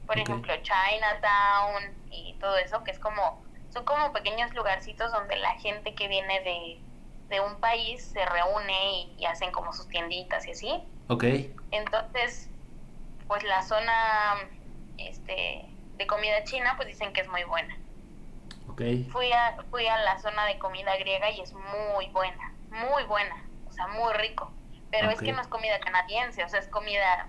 por 0.07 0.19
ejemplo, 0.19 0.53
Chinatown 0.63 1.95
y 2.11 2.35
todo 2.41 2.57
eso, 2.59 2.85
que 2.85 2.91
es 2.91 2.99
como, 2.99 3.43
son 3.71 3.85
como 3.85 4.13
pequeños 4.13 4.53
lugarcitos 4.55 5.13
donde 5.13 5.37
la 5.37 5.59
gente 5.61 5.95
que 5.95 6.09
viene 6.09 6.41
de, 6.41 6.81
de 7.29 7.41
un 7.41 7.59
país 7.61 8.05
se 8.05 8.25
reúne 8.27 8.93
y, 8.93 9.15
y, 9.19 9.25
hacen 9.25 9.51
como 9.51 9.73
sus 9.73 9.89
tienditas 9.89 10.47
y 10.47 10.51
así. 10.51 10.85
Ok. 11.09 11.25
Entonces, 11.71 12.51
pues 13.27 13.43
la 13.45 13.63
zona 13.63 14.35
este, 14.99 15.65
de 15.97 16.07
comida 16.07 16.45
china, 16.45 16.75
pues 16.77 16.89
dicen 16.89 17.13
que 17.13 17.23
es 17.23 17.29
muy 17.29 17.45
buena. 17.45 17.77
Okay. 18.77 19.05
Fui 19.05 19.33
a, 19.33 19.57
fui 19.71 19.87
a 19.87 19.97
la 20.03 20.19
zona 20.19 20.45
de 20.45 20.59
comida 20.59 20.95
griega 20.99 21.31
y 21.31 21.41
es 21.41 21.55
muy 21.55 22.09
buena, 22.11 22.53
muy 22.69 23.05
buena, 23.05 23.43
o 23.67 23.73
sea, 23.73 23.87
muy 23.87 24.13
rico. 24.13 24.53
Pero 24.91 25.11
es 25.11 25.19
que 25.19 25.33
no 25.33 25.41
es 25.41 25.49
comida 25.49 25.81
canadiense, 25.81 26.45
o 26.45 26.49
sea, 26.51 26.61
es 26.61 26.69
comida, 26.69 27.27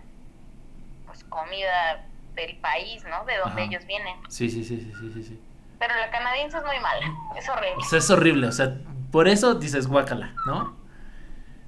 pues 1.05 1.23
comida 1.23 2.05
del 2.33 2.57
país, 2.57 3.05
¿no? 3.05 3.23
De 3.23 3.37
donde 3.37 3.63
ellos 3.63 3.85
vienen. 3.85 4.17
Sí, 4.27 4.49
sí, 4.49 4.61
sí, 4.61 4.77
sí, 4.77 5.11
sí, 5.13 5.23
sí. 5.23 5.41
Pero 5.79 5.95
la 5.95 6.11
canadiense 6.11 6.57
es 6.57 6.65
muy 6.65 6.79
mala, 6.81 7.05
es 7.37 7.47
horrible. 7.47 7.77
O 7.77 7.81
sea, 7.81 7.99
es 7.99 8.09
horrible, 8.09 8.47
o 8.47 8.51
sea, 8.51 8.75
por 9.09 9.29
eso 9.29 9.55
dices 9.55 9.87
guácala, 9.87 10.33
¿no? 10.45 10.75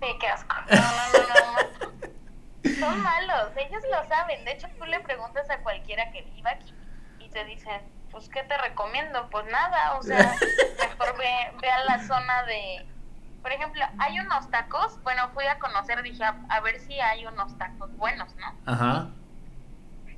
Sí, 0.02 0.08
qué 0.20 0.28
asco. 0.28 0.56
No, 0.70 0.82
no, 0.82 1.12
no, 1.14 1.54
no. 1.54 2.80
Son 2.80 3.02
malos, 3.02 3.52
ellos 3.56 3.82
lo 3.90 4.08
saben. 4.10 4.44
De 4.44 4.52
hecho, 4.52 4.68
tú 4.78 4.86
le 4.86 5.00
preguntas 5.00 5.50
a 5.50 5.60
cualquiera 5.60 6.12
que 6.12 6.24
viva 6.24 6.52
aquí 6.52 6.74
y 7.20 7.30
te 7.30 7.46
dicen, 7.46 7.82
pues, 8.12 8.30
¿qué 8.30 8.44
te 8.44 8.58
recomiendo? 8.58 9.30
Pues 9.30 9.46
nada, 9.48 9.98
o 9.98 10.04
sea, 10.04 10.18
mejor 10.80 11.18
ve, 11.18 11.52
ve 11.62 11.70
a 11.70 11.84
la 11.86 12.06
zona 12.06 12.44
de... 12.44 12.86
Por 13.42 13.52
ejemplo, 13.52 13.82
hay 14.00 14.20
unos 14.20 14.50
tacos, 14.52 15.02
bueno, 15.04 15.30
fui 15.34 15.46
a 15.46 15.60
conocer, 15.60 16.02
dije, 16.04 16.24
a, 16.24 16.60
ver 16.60 16.80
si 16.80 17.00
hay 17.00 17.26
unos 17.26 17.58
tacos 17.58 17.96
buenos, 17.96 18.36
¿no? 18.36 18.54
Ajá. 18.66 19.08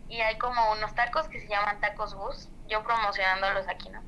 Y 0.10 0.20
hay 0.22 0.38
como 0.40 0.72
unos 0.72 0.94
tacos 0.96 1.28
que 1.28 1.40
se 1.40 1.48
llaman 1.48 1.80
tacos 1.80 2.16
bus, 2.16 2.50
yo 2.68 2.84
promocionándolos 2.84 3.68
aquí, 3.68 3.90
¿no? 3.90 4.02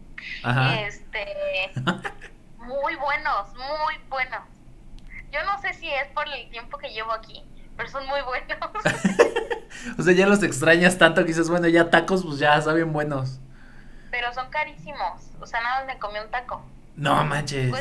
Ajá. 0.44 0.82
Este, 0.82 1.72
muy 2.58 2.96
buenos, 2.96 3.54
muy 3.56 3.98
buenos. 4.10 4.42
Yo 5.32 5.44
no 5.46 5.60
sé 5.62 5.74
si 5.74 5.90
es 5.90 6.08
por 6.10 6.28
el 6.28 6.50
tiempo 6.50 6.78
que 6.80 6.90
llevo 6.90 7.12
aquí, 7.12 7.44
pero 7.78 7.90
son 7.90 8.08
muy 8.08 8.22
buenos. 8.22 8.58
o 10.00 10.02
sea, 10.02 10.14
ya 10.14 10.26
los 10.26 10.42
extrañas 10.42 10.98
tanto 10.98 11.22
que 11.22 11.28
dices, 11.28 11.50
bueno, 11.50 11.68
ya 11.68 11.92
tacos, 11.92 12.24
pues 12.24 12.40
ya 12.40 12.60
saben 12.62 12.92
buenos. 12.94 13.40
Pero 14.14 14.32
son 14.32 14.48
carísimos, 14.52 15.24
o 15.42 15.48
sea, 15.48 15.60
nada 15.64 15.80
más 15.80 15.88
me 15.88 15.98
comí 15.98 16.20
un 16.24 16.30
taco. 16.30 16.62
No 16.96 17.26
manches. 17.26 17.72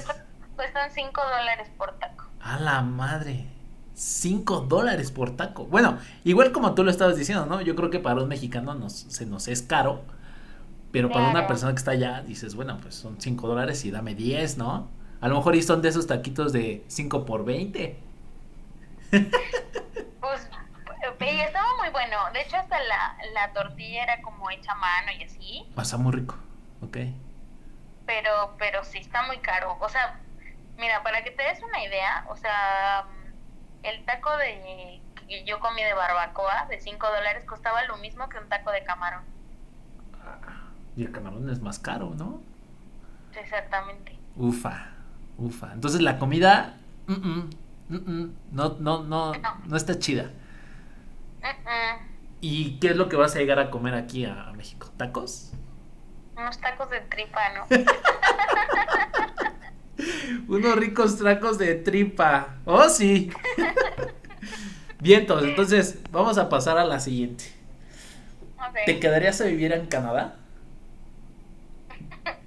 Cuestan, 0.56 0.90
5 0.90 1.20
dólares 1.20 1.68
por 1.76 1.92
taco. 1.98 2.24
A 2.40 2.58
la 2.58 2.80
madre. 2.80 3.48
5 3.92 4.62
dólares 4.62 5.10
por 5.10 5.36
taco. 5.36 5.66
Bueno, 5.66 5.98
igual 6.24 6.50
como 6.50 6.74
tú 6.74 6.84
lo 6.84 6.90
estabas 6.90 7.18
diciendo, 7.18 7.44
¿no? 7.44 7.60
Yo 7.60 7.76
creo 7.76 7.90
que 7.90 7.98
para 7.98 8.22
un 8.22 8.28
mexicano 8.30 8.72
nos, 8.74 8.94
se 8.94 9.26
nos 9.26 9.46
es 9.46 9.60
caro. 9.60 10.00
Pero 10.90 11.10
para 11.10 11.28
una 11.28 11.46
persona 11.46 11.72
que 11.72 11.78
está 11.78 11.90
allá, 11.90 12.22
dices, 12.22 12.54
bueno, 12.54 12.78
pues 12.80 12.94
son 12.94 13.20
5 13.20 13.46
dólares 13.46 13.84
y 13.84 13.90
dame 13.90 14.14
10, 14.14 14.56
¿no? 14.56 14.88
A 15.20 15.28
lo 15.28 15.36
mejor 15.36 15.54
y 15.54 15.62
son 15.62 15.82
de 15.82 15.90
esos 15.90 16.06
taquitos 16.06 16.54
de 16.54 16.82
5 16.88 17.26
por 17.26 17.44
20. 17.44 17.98
Y 21.30 21.40
estaba 21.40 21.68
muy 21.78 21.90
bueno. 21.90 22.16
De 22.32 22.42
hecho, 22.42 22.56
hasta 22.56 22.78
la, 22.82 23.16
la 23.32 23.52
tortilla 23.52 24.02
era 24.04 24.22
como 24.22 24.50
hecha 24.50 24.72
a 24.72 24.76
mano 24.76 25.12
y 25.12 25.24
así. 25.24 25.70
Pasa 25.74 25.96
muy 25.96 26.12
rico. 26.12 26.36
Ok. 26.80 26.98
Pero, 28.06 28.54
pero 28.58 28.84
sí 28.84 28.98
está 28.98 29.22
muy 29.26 29.38
caro. 29.38 29.76
O 29.80 29.88
sea, 29.88 30.20
mira, 30.78 31.02
para 31.02 31.22
que 31.22 31.30
te 31.30 31.42
des 31.42 31.62
una 31.62 31.82
idea, 31.84 32.24
o 32.28 32.36
sea, 32.36 33.04
el 33.82 34.04
taco 34.04 34.36
de 34.36 35.00
que 35.26 35.44
yo 35.44 35.60
comí 35.60 35.82
de 35.82 35.94
barbacoa 35.94 36.66
de 36.68 36.80
5 36.80 37.06
dólares 37.06 37.44
costaba 37.44 37.84
lo 37.84 37.96
mismo 37.98 38.28
que 38.28 38.38
un 38.38 38.48
taco 38.48 38.70
de 38.70 38.82
camarón. 38.84 39.22
Y 40.96 41.04
el 41.04 41.12
camarón 41.12 41.48
es 41.48 41.60
más 41.60 41.78
caro, 41.78 42.12
¿no? 42.16 42.40
Exactamente. 43.34 44.18
Ufa, 44.36 44.88
ufa. 45.38 45.72
Entonces 45.72 46.02
la 46.02 46.18
comida 46.18 46.76
mm, 47.06 47.12
mm, 47.14 47.50
mm, 47.88 48.36
no, 48.52 48.76
no, 48.78 49.02
no, 49.04 49.32
no 49.64 49.76
está 49.76 49.98
chida. 49.98 50.30
¿Y 52.40 52.78
qué 52.80 52.88
es 52.88 52.96
lo 52.96 53.08
que 53.08 53.16
vas 53.16 53.36
a 53.36 53.38
llegar 53.38 53.58
a 53.58 53.70
comer 53.70 53.94
aquí 53.94 54.24
a 54.24 54.52
México? 54.56 54.90
¿Tacos? 54.96 55.52
Unos 56.36 56.60
tacos 56.60 56.90
de 56.90 57.00
tripa, 57.00 57.40
¿no? 57.54 57.66
Unos 60.48 60.76
ricos 60.76 61.18
tacos 61.18 61.58
de 61.58 61.76
tripa. 61.76 62.56
Oh, 62.64 62.88
sí. 62.88 63.30
Vientos, 64.98 65.44
entonces 65.44 65.98
vamos 66.10 66.38
a 66.38 66.48
pasar 66.48 66.78
a 66.78 66.84
la 66.84 67.00
siguiente. 67.00 67.44
¿Te 68.86 68.98
quedarías 68.98 69.40
a 69.40 69.44
vivir 69.44 69.72
en 69.72 69.86
Canadá? 69.86 70.36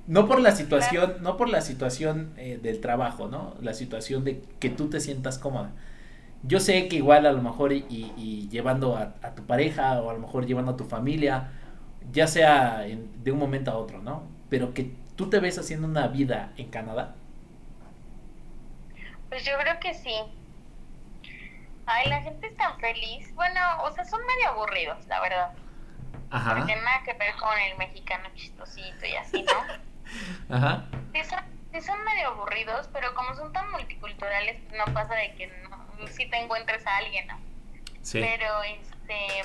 No 0.07 0.27
por 0.27 0.39
la 0.39 0.55
situación, 0.55 1.15
no 1.21 1.35
por 1.35 1.49
la 1.49 1.61
situación 1.61 2.33
eh, 2.37 2.59
del 2.61 2.79
trabajo, 2.79 3.27
¿no? 3.27 3.55
La 3.61 3.73
situación 3.73 4.23
de 4.23 4.41
que 4.59 4.69
tú 4.69 4.89
te 4.89 4.99
sientas 4.99 5.37
cómoda. 5.39 5.71
Yo 6.47 6.59
sé 6.59 6.87
que 6.87 6.97
igual 6.97 7.25
a 7.25 7.31
lo 7.31 7.41
mejor 7.41 7.73
y, 7.73 8.47
llevando 8.51 8.95
a, 8.95 9.35
tu 9.35 9.45
pareja 9.45 9.99
o 10.01 10.09
a 10.09 10.13
lo 10.13 10.19
mejor 10.19 10.45
llevando 10.45 10.73
a 10.73 10.77
tu 10.77 10.85
familia, 10.85 11.51
ya 12.11 12.27
sea 12.27 12.81
de 12.81 13.31
un 13.31 13.39
momento 13.39 13.71
a 13.71 13.77
otro, 13.77 13.99
¿no? 13.99 14.23
Pero 14.49 14.73
que 14.73 14.91
tú 15.15 15.29
te 15.29 15.39
ves 15.39 15.57
haciendo 15.57 15.87
una 15.87 16.07
vida 16.07 16.51
en 16.57 16.69
Canadá. 16.69 17.15
Pues 19.29 19.43
yo 19.43 19.53
creo 19.59 19.79
que 19.79 19.93
sí. 19.93 20.13
Ay, 21.87 22.09
la 22.09 22.21
gente 22.21 22.47
es 22.47 22.57
tan 22.57 22.79
feliz. 22.79 23.33
Bueno, 23.35 23.59
o 23.83 23.91
sea, 23.91 24.05
son 24.05 24.21
medio 24.25 24.49
aburridos, 24.49 25.05
la 25.07 25.21
verdad. 25.21 25.51
Ajá. 26.29 26.55
Porque 26.57 26.75
nada 26.75 27.03
que 27.03 27.13
ver 27.13 27.35
con 27.35 27.57
el 27.57 27.77
mexicano 27.77 28.29
chistosito 28.35 29.05
y 29.05 29.15
así, 29.15 29.43
¿no? 29.43 30.55
Ajá. 30.55 30.85
Sí 31.13 31.23
son, 31.23 31.39
sí 31.71 31.81
son 31.81 32.03
medio 32.03 32.29
aburridos, 32.29 32.89
pero 32.93 33.13
como 33.15 33.33
son 33.35 33.51
tan 33.53 33.71
multiculturales, 33.71 34.61
no 34.73 34.93
pasa 34.93 35.15
de 35.15 35.35
que 35.35 35.47
no, 35.69 35.84
si 36.11 36.29
te 36.29 36.37
encuentres 36.37 36.85
a 36.87 36.97
alguien, 36.97 37.27
¿no? 37.27 37.39
Sí. 38.01 38.19
Pero 38.21 38.63
este 38.63 39.43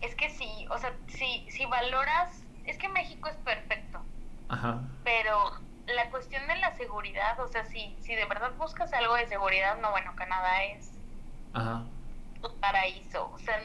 es 0.00 0.14
que 0.14 0.30
sí, 0.30 0.66
o 0.70 0.78
sea, 0.78 0.92
si, 1.08 1.46
si 1.50 1.66
valoras, 1.66 2.42
es 2.64 2.78
que 2.78 2.88
México 2.88 3.28
es 3.28 3.36
perfecto. 3.36 4.02
Ajá. 4.48 4.82
Pero 5.04 5.52
la 5.86 6.10
cuestión 6.10 6.46
de 6.46 6.56
la 6.56 6.74
seguridad, 6.76 7.38
o 7.40 7.48
sea, 7.48 7.64
si, 7.64 7.96
si 8.00 8.14
de 8.14 8.24
verdad 8.26 8.52
buscas 8.58 8.92
algo 8.92 9.14
de 9.14 9.26
seguridad, 9.26 9.78
no, 9.78 9.90
bueno, 9.90 10.14
Canadá 10.16 10.64
es 10.64 10.90
Ajá. 11.52 11.84
un 12.42 12.60
paraíso. 12.60 13.30
O 13.32 13.38
sea, 13.38 13.60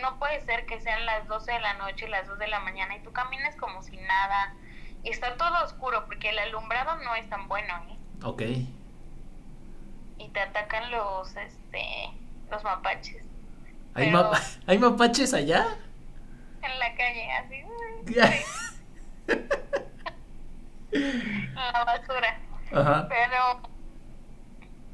no 0.00 0.18
puede 0.18 0.40
ser 0.40 0.66
que 0.66 0.80
sean 0.80 1.04
las 1.06 1.26
12 1.26 1.52
de 1.52 1.60
la 1.60 1.74
noche 1.74 2.06
y 2.06 2.08
las 2.08 2.28
2 2.28 2.38
de 2.38 2.48
la 2.48 2.60
mañana 2.60 2.96
y 2.96 3.00
tú 3.00 3.12
camines 3.12 3.56
como 3.56 3.82
si 3.82 3.96
nada. 3.96 4.54
Y 5.02 5.10
está 5.10 5.36
todo 5.36 5.64
oscuro 5.64 6.04
porque 6.06 6.30
el 6.30 6.38
alumbrado 6.38 6.96
no 6.96 7.14
es 7.14 7.28
tan 7.28 7.48
bueno, 7.48 7.74
¿eh? 7.88 7.96
Ok 8.24 8.42
y 10.22 10.28
te 10.28 10.40
atacan 10.40 10.90
los 10.90 11.36
este 11.36 12.10
los 12.50 12.62
mapaches. 12.64 13.24
¿Hay, 13.94 14.12
¿Hay 14.66 14.78
mapaches 14.78 15.34
allá? 15.34 15.76
En 16.62 16.78
la 16.78 16.94
calle, 16.94 17.32
así. 17.32 17.62
en 20.92 21.54
la 21.54 21.84
basura. 21.84 22.38
Ajá. 22.72 23.06
Pero 23.08 23.60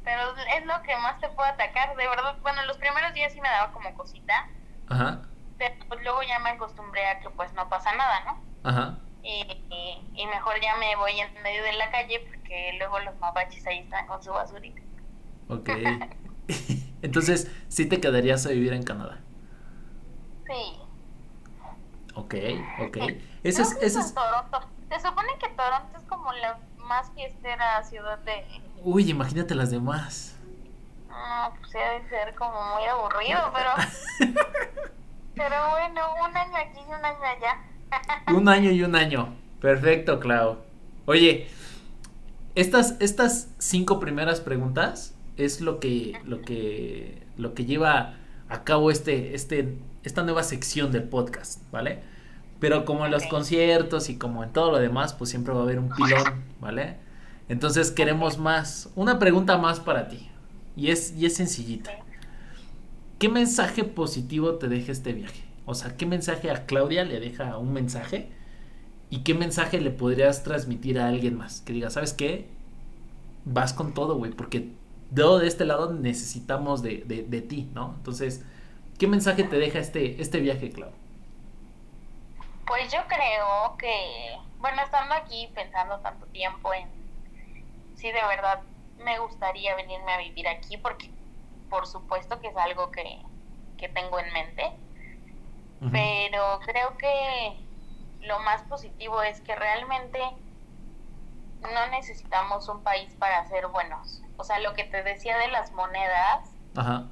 pero 0.05 0.23
es 0.57 0.65
lo 0.65 0.83
que 0.83 0.97
más 0.97 1.21
te 1.21 1.29
puede 1.29 1.51
atacar, 1.51 1.95
de 1.95 2.09
verdad. 2.09 2.37
Bueno, 2.41 2.65
los 2.67 2.79
primeros 2.79 3.13
días 3.13 3.33
sí 3.33 3.41
me 3.41 3.49
daba 3.49 3.73
como 3.73 3.93
cosita. 3.95 4.49
Ajá. 4.89 5.23
Pero 5.59 5.75
pues 5.89 6.03
luego 6.03 6.23
ya 6.23 6.39
me 6.39 6.51
acostumbré 6.51 7.07
a 7.07 7.21
que 7.21 7.29
pues 7.31 7.53
no 7.53 7.69
pasa 7.69 7.95
nada, 7.95 8.21
¿no? 8.25 8.43
Ajá. 8.69 8.99
Y, 9.23 9.43
y, 9.71 10.11
y 10.15 10.27
mejor 10.27 10.61
ya 10.61 10.77
me 10.77 10.97
voy 10.97 11.21
en 11.21 11.43
medio 11.43 11.63
de 11.63 11.73
la 11.75 11.91
calle 11.91 12.21
porque 12.27 12.75
luego 12.79 12.99
los 13.01 13.17
mapaches 13.19 13.67
ahí 13.67 13.81
están 13.81 14.07
con 14.07 14.23
su 14.23 14.33
basurita. 14.33 14.81
Ok. 15.49 15.71
Entonces, 17.03 17.51
¿sí 17.69 17.87
te 17.87 18.01
quedarías 18.01 18.47
a 18.47 18.51
vivir 18.51 18.73
en 18.73 18.83
Canadá? 18.83 19.19
Sí. 20.47 20.79
Ok, 22.15 22.35
ok. 22.87 22.97
Ese 23.45 23.63
es, 23.63 23.77
ese 23.81 24.01
es... 24.01 24.15
Toronto. 24.15 24.61
Se 24.89 25.01
supone 25.01 25.29
que 25.41 25.49
Toronto 25.51 25.99
es 25.99 26.05
como 26.09 26.33
la 26.33 26.59
más 26.79 27.11
fiestera 27.15 27.83
ciudad 27.85 28.19
de... 28.21 28.45
Uy, 28.83 29.11
imagínate 29.11 29.55
las 29.55 29.71
demás. 29.71 30.35
No, 31.09 31.55
pues 31.59 31.73
debe 31.73 32.09
ser 32.09 32.35
como 32.35 32.75
muy 32.75 32.85
aburrido, 32.85 33.53
pero... 33.55 34.33
pero 35.35 35.71
bueno, 35.71 36.01
un 36.29 36.37
año 36.37 36.57
aquí 36.57 36.81
y 36.81 36.93
un 36.93 37.05
año 37.05 37.23
allá. 37.23 38.33
un 38.35 38.49
año 38.49 38.71
y 38.71 38.83
un 38.83 38.97
año. 38.97 39.37
Perfecto, 39.61 40.19
Clau. 40.19 40.59
Oye, 41.07 41.49
estas, 42.55 42.97
estas 43.01 43.49
cinco 43.59 44.01
primeras 44.01 44.41
preguntas 44.41 45.15
es 45.39 45.61
lo 45.61 45.81
que, 45.81 46.21
lo 46.25 46.43
que, 46.43 47.23
lo 47.37 47.55
que 47.55 47.65
lleva 47.65 48.17
a 48.49 48.65
cabo 48.65 48.91
este, 48.91 49.35
este, 49.35 49.79
esta 50.03 50.23
nueva 50.23 50.43
sección 50.43 50.93
del 50.93 51.05
podcast, 51.05 51.63
¿vale? 51.71 52.01
Pero 52.61 52.85
como 52.85 53.07
en 53.07 53.13
los 53.13 53.25
conciertos 53.27 54.11
y 54.11 54.17
como 54.17 54.45
en 54.45 54.53
todo 54.53 54.73
lo 54.73 54.79
demás, 54.79 55.15
pues 55.15 55.31
siempre 55.31 55.55
va 55.55 55.61
a 55.61 55.63
haber 55.63 55.79
un 55.79 55.91
pilón, 55.91 56.45
¿vale? 56.61 56.97
Entonces 57.49 57.91
queremos 57.91 58.39
más, 58.39 58.91
una 58.95 59.19
pregunta 59.19 59.57
más 59.59 59.81
para 59.81 60.09
ti. 60.09 60.29
Y 60.77 60.91
es, 60.91 61.13
y 61.17 61.27
es 61.27 61.35
sencillita. 61.37 61.91
¿qué 63.19 63.29
mensaje 63.29 63.85
positivo 63.85 64.55
te 64.55 64.69
deja 64.69 64.93
este 64.93 65.13
viaje? 65.13 65.43
O 65.67 65.75
sea, 65.75 65.97
¿qué 65.97 66.07
mensaje 66.07 66.51
a 66.51 66.67
Claudia 66.67 67.05
le 67.05 67.21
deja 67.21 67.59
un 67.59 67.73
mensaje? 67.73 68.31
¿Y 69.11 69.19
qué 69.19 69.35
mensaje 69.35 69.81
le 69.81 69.91
podrías 69.91 70.45
transmitir 70.45 70.99
a 70.99 71.09
alguien 71.09 71.37
más? 71.37 71.61
Que 71.61 71.73
diga, 71.73 71.91
¿sabes 71.91 72.13
qué? 72.13 72.47
Vas 73.45 73.73
con 73.73 73.93
todo, 73.93 74.17
güey, 74.17 74.33
porque 74.33 74.71
de, 75.11 75.23
de 75.41 75.47
este 75.47 75.65
lado 75.65 75.93
necesitamos 75.93 76.83
de, 76.83 77.03
de, 77.07 77.41
ti, 77.41 77.71
¿no? 77.75 77.95
Entonces, 77.97 78.45
¿qué 78.99 79.07
mensaje 79.07 79.45
te 79.45 79.59
deja 79.59 79.79
este, 79.79 80.21
este 80.21 80.41
viaje, 80.41 80.71
Clau? 80.71 80.91
Pues 82.67 82.93
yo 82.93 82.99
creo 83.09 83.77
que, 83.79 84.37
bueno, 84.59 84.83
estando 84.83 85.15
aquí 85.15 85.49
pensando 85.55 85.99
tanto 86.01 86.27
tiempo 86.27 86.73
en 86.75 86.87
si 87.95 88.13
de 88.13 88.23
verdad 88.29 88.63
me 89.05 89.19
gustaría 89.19 89.75
venirme 89.75 90.13
a 90.13 90.19
vivir 90.19 90.47
aquí, 90.47 90.77
porque 90.77 91.11
por 91.69 91.87
supuesto 91.87 92.41
que 92.41 92.49
es 92.49 92.57
algo 92.57 92.91
que, 92.91 93.21
que 93.77 93.89
tengo 93.89 94.19
en 94.19 94.33
mente, 94.33 94.73
pero 95.93 96.61
creo 96.65 96.97
que 96.97 97.57
lo 98.21 98.39
más 98.41 98.63
positivo 98.63 99.23
es 99.23 99.41
que 99.41 99.55
realmente 99.55 100.21
no 101.63 101.87
necesitamos 101.91 102.69
un 102.69 102.83
país 102.83 103.15
para 103.19 103.45
ser 103.47 103.69
buenos. 103.69 104.23
O 104.39 104.45
sea, 104.45 104.61
lo 104.61 104.73
que 104.75 104.85
te 104.85 105.03
decía 105.03 105.37
de 105.37 105.49
las 105.49 105.73
monedas, 105.73 106.55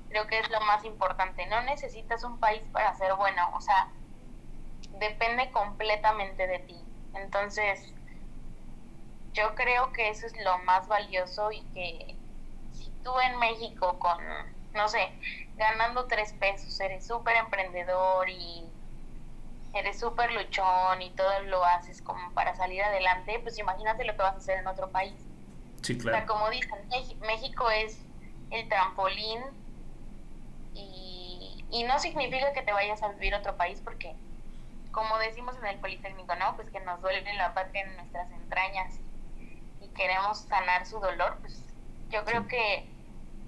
creo 0.09 0.27
que 0.29 0.39
es 0.39 0.49
lo 0.49 0.61
más 0.61 0.85
importante. 0.85 1.45
No 1.47 1.61
necesitas 1.63 2.25
un 2.25 2.39
país 2.39 2.63
para 2.73 2.95
ser 2.95 3.15
bueno. 3.15 3.43
O 3.55 3.61
sea, 3.61 3.93
depende 4.93 5.51
completamente 5.51 6.47
de 6.47 6.61
ti. 6.61 6.85
Entonces, 7.15 7.93
yo 9.33 9.55
creo 9.55 9.93
que 9.93 10.09
eso 10.09 10.27
es 10.27 10.35
lo 10.45 10.59
más 10.59 10.87
valioso 10.87 11.51
y 11.51 11.63
que 11.75 12.17
si 12.73 12.91
tú 13.03 13.13
en 13.21 13.39
México 13.39 13.99
con, 13.99 14.17
no 14.73 14.89
sé, 14.89 15.13
ganando 15.57 16.07
tres 16.07 16.33
pesos, 16.35 16.79
eres 16.81 17.07
súper 17.07 17.37
emprendedor 17.37 18.29
y 18.29 18.71
eres 19.75 19.99
súper 19.99 20.33
luchón 20.33 21.03
y 21.03 21.11
todo 21.11 21.41
lo 21.43 21.65
haces 21.65 22.01
como 22.03 22.33
para 22.35 22.55
salir 22.55 22.83
adelante, 22.83 23.41
pues 23.41 23.59
imagínate 23.59 24.05
lo 24.05 24.15
que 24.15 24.23
vas 24.23 24.35
a 24.35 24.39
hacer 24.39 24.59
en 24.59 24.67
otro 24.69 24.91
país. 24.91 25.27
Sí, 25.87 25.97
claro. 25.97 26.17
O 26.17 26.19
sea, 26.19 26.27
como 26.27 26.51
dicen, 26.51 26.75
México 27.21 27.71
es 27.71 28.05
el 28.51 28.69
trampolín 28.69 29.39
y, 30.75 31.65
y 31.71 31.85
no 31.85 32.01
significa 32.01 32.53
que 32.53 32.63
te 32.63 32.73
vayas 32.73 33.05
a 33.05 33.09
vivir 33.11 33.33
a 33.37 33.39
otro 33.39 33.57
país 33.57 33.81
porque, 33.85 34.17
como 34.91 35.17
decimos 35.19 35.55
en 35.59 35.67
el 35.67 35.79
Politécnico, 35.79 36.35
¿no? 36.35 36.57
Pues 36.57 36.71
que 36.71 36.81
nos 36.81 37.01
duele 37.01 37.23
la 37.35 37.55
patria 37.55 37.85
en 37.85 37.95
nuestras 37.95 38.29
entrañas 38.33 38.99
y 39.81 39.87
queremos 39.95 40.39
sanar 40.39 40.87
su 40.87 40.99
dolor, 40.99 41.37
pues 41.41 41.63
yo 42.11 42.25
creo 42.25 42.49
que 42.49 42.89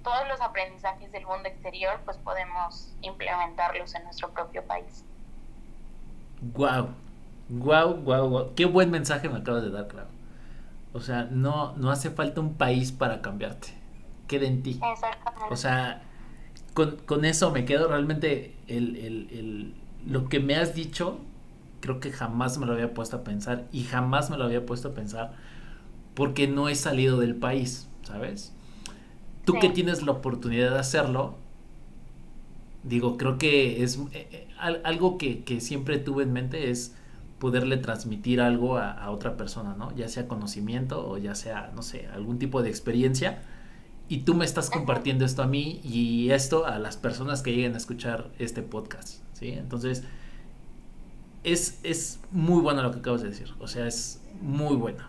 todos 0.01 0.25
los 0.29 0.39
aprendizajes 0.39 1.11
del 1.11 1.25
mundo 1.25 1.49
exterior 1.49 1.99
pues 2.05 2.15
podemos 2.19 2.93
implementarlos 3.01 3.93
en 3.95 4.05
nuestro 4.05 4.29
propio 4.29 4.63
país. 4.63 5.03
Wow, 6.53 6.93
wow, 7.49 7.95
wow, 7.95 8.29
wow. 8.29 8.55
Qué 8.55 8.63
buen 8.63 8.91
mensaje 8.91 9.27
me 9.27 9.39
acabas 9.39 9.63
de 9.63 9.71
dar, 9.71 9.89
claro. 9.89 10.18
O 10.93 11.01
sea, 11.01 11.27
no, 11.31 11.75
no 11.77 11.91
hace 11.91 12.09
falta 12.09 12.41
un 12.41 12.55
país 12.55 12.91
para 12.91 13.21
cambiarte. 13.21 13.69
Queda 14.27 14.47
en 14.47 14.63
ti. 14.63 14.79
Exactamente. 14.91 15.53
O 15.53 15.55
sea, 15.55 16.01
con, 16.73 16.97
con 17.05 17.25
eso 17.25 17.51
me 17.51 17.65
quedo 17.65 17.87
realmente 17.87 18.55
el, 18.67 18.95
el, 18.95 19.27
el, 19.31 19.73
lo 20.07 20.29
que 20.29 20.39
me 20.39 20.55
has 20.55 20.75
dicho, 20.75 21.19
creo 21.79 21.99
que 21.99 22.11
jamás 22.11 22.57
me 22.57 22.65
lo 22.65 22.73
había 22.73 22.93
puesto 22.93 23.17
a 23.17 23.23
pensar 23.23 23.67
y 23.71 23.83
jamás 23.83 24.29
me 24.29 24.37
lo 24.37 24.45
había 24.45 24.65
puesto 24.65 24.89
a 24.89 24.93
pensar 24.93 25.33
porque 26.13 26.47
no 26.47 26.69
he 26.69 26.75
salido 26.75 27.19
del 27.19 27.35
país, 27.35 27.87
¿sabes? 28.03 28.53
Tú 29.45 29.53
que 29.59 29.69
tienes 29.69 30.03
la 30.03 30.11
oportunidad 30.11 30.71
de 30.71 30.79
hacerlo, 30.79 31.37
digo, 32.83 33.17
creo 33.17 33.37
que 33.37 33.83
es 33.83 33.97
eh, 34.11 34.27
eh, 34.31 34.47
algo 34.57 35.17
que, 35.17 35.43
siempre 35.59 35.97
tuve 35.97 36.23
en 36.23 36.33
mente 36.33 36.69
es 36.69 36.95
poderle 37.39 37.77
transmitir 37.77 38.41
algo 38.41 38.77
a, 38.77 39.09
otra 39.09 39.37
persona, 39.37 39.73
¿no? 39.77 39.95
Ya 39.95 40.07
sea 40.07 40.27
conocimiento 40.27 41.07
o 41.07 41.17
ya 41.17 41.35
sea, 41.35 41.71
no 41.73 41.81
sé, 41.81 42.07
algún 42.07 42.37
tipo 42.37 42.61
de 42.61 42.69
experiencia. 42.69 43.41
Y 44.09 44.19
tú 44.19 44.33
me 44.33 44.43
estás 44.43 44.69
compartiendo 44.69 45.23
esto 45.23 45.43
a 45.43 45.47
mí 45.47 45.79
y 45.83 46.31
esto 46.31 46.65
a 46.65 46.79
las 46.79 46.97
personas 46.97 47.41
que 47.41 47.53
lleguen 47.53 47.75
a 47.75 47.77
escuchar 47.77 48.29
este 48.39 48.61
podcast, 48.61 49.23
¿sí? 49.33 49.49
Entonces, 49.49 50.03
es, 51.43 51.79
es 51.83 52.19
muy 52.31 52.61
bueno 52.61 52.81
lo 52.83 52.91
que 52.91 52.99
acabas 52.99 53.21
de 53.21 53.29
decir, 53.29 53.53
o 53.59 53.67
sea, 53.67 53.87
es 53.87 54.21
muy 54.41 54.75
bueno. 54.75 55.03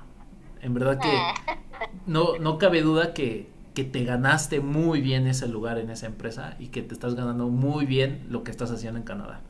En 0.61 0.75
verdad 0.75 0.99
que 0.99 1.11
no, 2.07 2.38
no 2.38 2.59
cabe 2.59 2.83
duda 2.83 3.14
que, 3.14 3.49
que 3.75 3.85
te 3.85 4.05
ganaste 4.05 4.61
muy 4.61 5.01
bien 5.01 5.27
ese 5.27 5.49
lugar 5.49 5.79
en 5.79 5.90
esa 5.90 6.07
empresa 6.07 6.57
y 6.59 6.69
que 6.69 6.83
te 6.83 6.95
estás 6.95 7.14
ganando 7.14 7.49
muy 7.49 7.87
bien 7.87 8.27
lo 8.29 8.45
que 8.45 8.51
estás 8.51 8.71
haciendo 8.71 8.99
en 8.99 9.05
Canadá. 9.05 9.40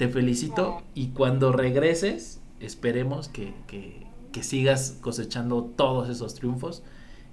Te 0.00 0.08
felicito 0.08 0.82
y 0.94 1.08
cuando 1.08 1.52
regreses, 1.52 2.40
esperemos 2.58 3.28
que, 3.28 3.52
que, 3.66 4.42
sigas 4.42 4.96
cosechando 5.02 5.62
todos 5.62 6.08
esos 6.08 6.34
triunfos 6.34 6.82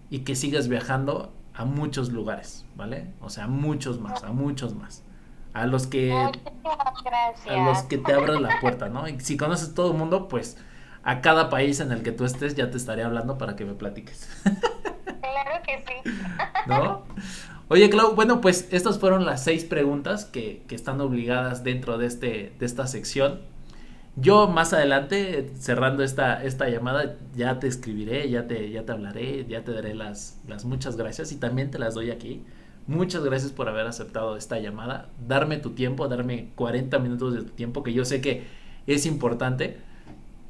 y 0.09 0.25
que 0.25 0.35
sigas 0.35 0.67
viajando 0.67 1.31
a 1.53 1.63
muchos 1.63 2.11
lugares, 2.11 2.65
¿vale? 2.75 3.13
O 3.21 3.29
sea, 3.29 3.47
muchos 3.47 4.01
más, 4.01 4.25
a 4.25 4.33
muchos 4.33 4.75
más. 4.75 5.05
A 5.53 5.65
los 5.65 5.87
que 5.87 6.11
a 6.11 6.29
los 7.63 7.83
que 7.83 7.99
te 7.99 8.11
abran 8.11 8.43
la 8.43 8.59
puerta, 8.59 8.89
¿no? 8.89 9.07
Y 9.07 9.17
si 9.21 9.37
conoces 9.37 9.73
todo 9.73 9.93
el 9.93 9.97
mundo, 9.97 10.27
pues 10.27 10.57
a 11.03 11.21
cada 11.21 11.49
país 11.49 11.79
en 11.79 11.93
el 11.93 12.03
que 12.03 12.11
tú 12.11 12.25
estés 12.25 12.55
ya 12.55 12.69
te 12.69 12.75
estaré 12.75 13.01
hablando 13.01 13.37
para 13.37 13.55
que 13.55 13.63
me 13.63 13.75
platiques. 13.75 14.27
Claro 14.43 15.63
que 15.65 15.85
sí. 15.87 16.11
¿No? 16.67 17.05
Oye, 17.69 17.89
Clau, 17.89 18.15
bueno, 18.15 18.39
pues 18.41 18.67
estas 18.71 18.99
fueron 18.99 19.25
las 19.25 19.43
seis 19.43 19.65
preguntas 19.65 20.25
que, 20.25 20.63
que, 20.67 20.75
están 20.75 21.01
obligadas 21.01 21.63
dentro 21.63 21.97
de, 21.97 22.07
este, 22.07 22.53
de 22.57 22.65
esta 22.65 22.87
sección. 22.87 23.39
Yo 24.15 24.47
más 24.47 24.73
adelante, 24.73 25.51
cerrando 25.59 26.03
esta, 26.03 26.43
esta 26.43 26.69
llamada, 26.69 27.17
ya 27.35 27.59
te 27.59 27.67
escribiré, 27.67 28.29
ya 28.29 28.47
te, 28.47 28.71
ya 28.71 28.85
te 28.85 28.91
hablaré, 28.91 29.45
ya 29.47 29.63
te 29.63 29.73
daré 29.73 29.93
las, 29.93 30.39
las 30.47 30.65
muchas 30.65 30.95
gracias 30.97 31.31
y 31.31 31.35
también 31.35 31.69
te 31.69 31.77
las 31.77 31.93
doy 31.93 32.09
aquí. 32.09 32.43
Muchas 32.87 33.23
gracias 33.23 33.51
por 33.51 33.67
haber 33.67 33.85
aceptado 33.85 34.37
esta 34.37 34.59
llamada, 34.59 35.09
darme 35.27 35.57
tu 35.57 35.71
tiempo, 35.71 36.07
darme 36.07 36.49
40 36.55 36.99
minutos 36.99 37.33
de 37.33 37.41
tu 37.41 37.51
tiempo, 37.51 37.83
que 37.83 37.93
yo 37.93 38.05
sé 38.05 38.21
que 38.21 38.45
es 38.87 39.05
importante 39.05 39.77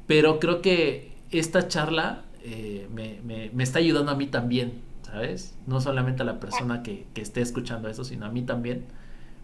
pero 0.08 0.40
creo 0.40 0.62
que 0.62 1.12
esta 1.30 1.68
charla 1.68 2.22
eh, 2.42 2.88
me, 2.92 3.20
me, 3.52 3.62
está 3.62 3.78
ayudando 3.78 4.10
a 4.10 4.14
mí 4.16 4.26
también, 4.26 4.72
¿sabes? 5.10 5.56
No 5.66 5.80
solamente 5.80 6.22
a 6.22 6.26
la 6.26 6.40
persona 6.40 6.82
que, 6.82 7.06
que 7.14 7.22
esté 7.22 7.40
escuchando 7.40 7.88
eso, 7.88 8.04
sino 8.04 8.26
a 8.26 8.28
mí 8.28 8.42
también. 8.42 8.86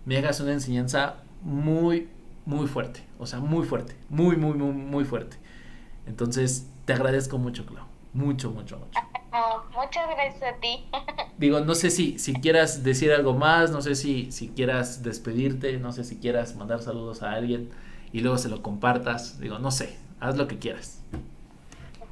Me 0.04 0.18
hagas 0.18 0.40
una 0.40 0.52
enseñanza 0.52 1.16
muy, 1.42 2.08
muy 2.44 2.66
fuerte. 2.66 3.02
O 3.18 3.26
sea, 3.26 3.40
muy 3.40 3.64
fuerte. 3.64 3.96
Muy, 4.08 4.36
muy, 4.36 4.54
muy, 4.54 4.72
muy 4.72 5.04
fuerte. 5.04 5.36
Entonces, 6.06 6.68
te 6.84 6.92
agradezco 6.92 7.38
mucho, 7.38 7.64
Clau. 7.64 7.86
Mucho, 8.12 8.50
mucho, 8.50 8.78
mucho. 8.78 9.00
muchas 9.74 10.08
gracias 10.10 10.42
a 10.42 10.60
ti. 10.60 10.84
Digo, 11.38 11.60
no 11.60 11.74
sé 11.74 11.90
si, 11.90 12.18
si 12.18 12.34
quieras 12.34 12.84
decir 12.84 13.12
algo 13.12 13.34
más, 13.34 13.70
no 13.70 13.82
sé 13.82 13.94
si, 13.94 14.30
si 14.30 14.48
quieras 14.48 15.02
despedirte, 15.02 15.78
no 15.78 15.92
sé 15.92 16.04
si 16.04 16.18
quieras 16.18 16.54
mandar 16.54 16.82
saludos 16.82 17.22
a 17.22 17.32
alguien 17.32 17.70
y 18.12 18.20
luego 18.20 18.38
se 18.38 18.48
lo 18.48 18.62
compartas. 18.62 19.40
Digo, 19.40 19.58
no 19.58 19.70
sé, 19.70 19.98
haz 20.20 20.36
lo 20.36 20.46
que 20.46 20.58
quieras. 20.58 21.02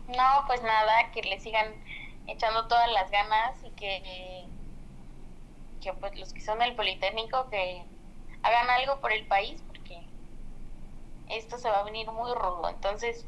No, 0.09 0.47
pues 0.47 0.61
nada, 0.63 1.11
que 1.15 1.23
le 1.23 1.39
sigan 1.39 1.67
echando 2.27 2.67
todas 2.69 2.91
las 2.93 3.11
ganas 3.11 3.63
y 3.65 3.71
que, 3.71 4.47
que 5.81 5.93
pues 5.95 6.19
los 6.19 6.33
que 6.33 6.41
son 6.41 6.59
del 6.59 6.75
Politécnico 6.75 7.49
que 7.51 7.85
hagan 8.43 8.71
algo 8.71 9.01
por 9.01 9.13
el 9.13 9.27
país 9.27 9.63
porque 9.67 10.07
esto 11.29 11.59
se 11.59 11.69
va 11.69 11.81
a 11.81 11.85
venir 11.85 12.11
muy 12.11 12.33
rudo. 12.35 12.69
Entonces, 12.69 13.27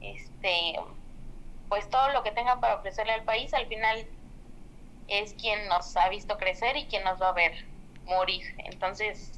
este, 0.00 0.76
pues 1.68 1.88
todo 1.90 2.10
lo 2.10 2.22
que 2.22 2.32
tengan 2.32 2.60
para 2.60 2.76
ofrecerle 2.76 3.12
al 3.12 3.24
país 3.24 3.52
al 3.54 3.66
final 3.66 4.06
es 5.08 5.34
quien 5.34 5.68
nos 5.68 5.96
ha 5.96 6.08
visto 6.08 6.36
crecer 6.38 6.76
y 6.76 6.86
quien 6.86 7.04
nos 7.04 7.20
va 7.20 7.30
a 7.30 7.32
ver 7.32 7.52
morir. 8.04 8.44
Entonces, 8.58 9.32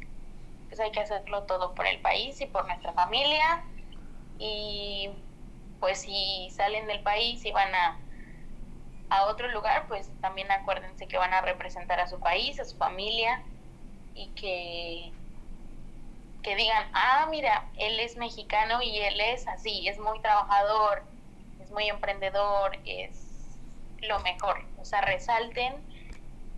pues 0.68 0.80
hay 0.80 0.90
que 0.92 1.00
hacerlo 1.00 1.44
todo 1.44 1.74
por 1.74 1.86
el 1.86 2.00
país 2.00 2.40
y 2.40 2.46
por 2.46 2.66
nuestra 2.66 2.92
familia 2.92 3.64
y 4.38 5.10
pues 5.80 6.00
si 6.00 6.48
salen 6.50 6.86
del 6.86 7.02
país 7.02 7.44
y 7.44 7.52
van 7.52 7.74
a, 7.74 8.03
a 9.18 9.26
otro 9.26 9.48
lugar, 9.48 9.86
pues 9.88 10.10
también 10.20 10.50
acuérdense 10.50 11.06
que 11.06 11.18
van 11.18 11.32
a 11.32 11.40
representar 11.40 12.00
a 12.00 12.06
su 12.06 12.18
país, 12.20 12.58
a 12.60 12.64
su 12.64 12.76
familia 12.76 13.42
y 14.14 14.28
que, 14.28 15.12
que 16.42 16.56
digan, 16.56 16.86
ah, 16.92 17.26
mira, 17.30 17.66
él 17.76 17.98
es 18.00 18.16
mexicano 18.16 18.82
y 18.82 18.98
él 18.98 19.20
es 19.20 19.46
así, 19.48 19.88
es 19.88 19.98
muy 19.98 20.20
trabajador, 20.20 21.02
es 21.62 21.70
muy 21.70 21.88
emprendedor, 21.88 22.78
es 22.84 23.58
lo 24.02 24.20
mejor, 24.20 24.64
o 24.78 24.84
sea, 24.84 25.00
resalten 25.00 25.74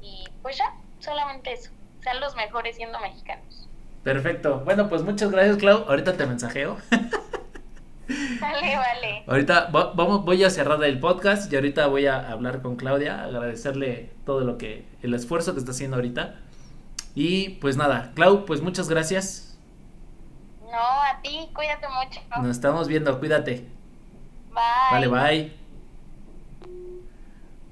y 0.01 0.25
pues 0.43 0.59
ya, 0.59 0.75
solamente 1.01 1.53
eso, 1.53 1.71
sean 2.03 2.21
los 2.21 2.37
mejores 2.37 2.77
siendo 2.77 2.99
mexicanos. 3.01 3.69
Perfecto. 4.05 4.61
Bueno, 4.61 4.89
pues 4.89 5.03
muchas 5.03 5.33
gracias, 5.33 5.57
Clau. 5.57 5.85
Ahorita 5.89 6.17
te 6.17 6.27
mensajeo. 6.27 6.77
Vale, 8.41 8.77
vale. 8.77 9.25
Ahorita 9.27 9.69
vamos, 9.73 10.25
voy 10.25 10.45
a 10.45 10.51
cerrar 10.51 10.83
el 10.85 11.01
podcast 11.01 11.53
y 11.53 11.57
ahorita 11.57 11.87
voy 11.89 12.07
a 12.07 12.31
hablar 12.31 12.63
con 12.63 12.77
Claudia, 12.77 13.25
agradecerle 13.25 14.13
todo 14.25 14.43
lo 14.43 14.59
que, 14.59 14.87
el 15.03 15.15
esfuerzo 15.15 15.55
que 15.55 15.59
está 15.59 15.73
haciendo 15.73 15.97
ahorita. 15.97 16.37
Y 17.15 17.51
pues 17.61 17.77
nada, 17.77 18.13
Clau, 18.15 18.45
pues 18.45 18.61
muchas 18.61 18.89
gracias. 18.89 19.59
No, 20.63 20.73
a 20.73 21.21
ti, 21.23 21.49
cuídate 21.55 21.87
mucho. 21.89 22.21
Nos 22.43 22.51
estamos 22.51 22.89
viendo, 22.89 23.19
cuídate. 23.19 23.67
Bye. 24.51 25.09
Vale, 25.09 25.09
bye. 25.09 25.53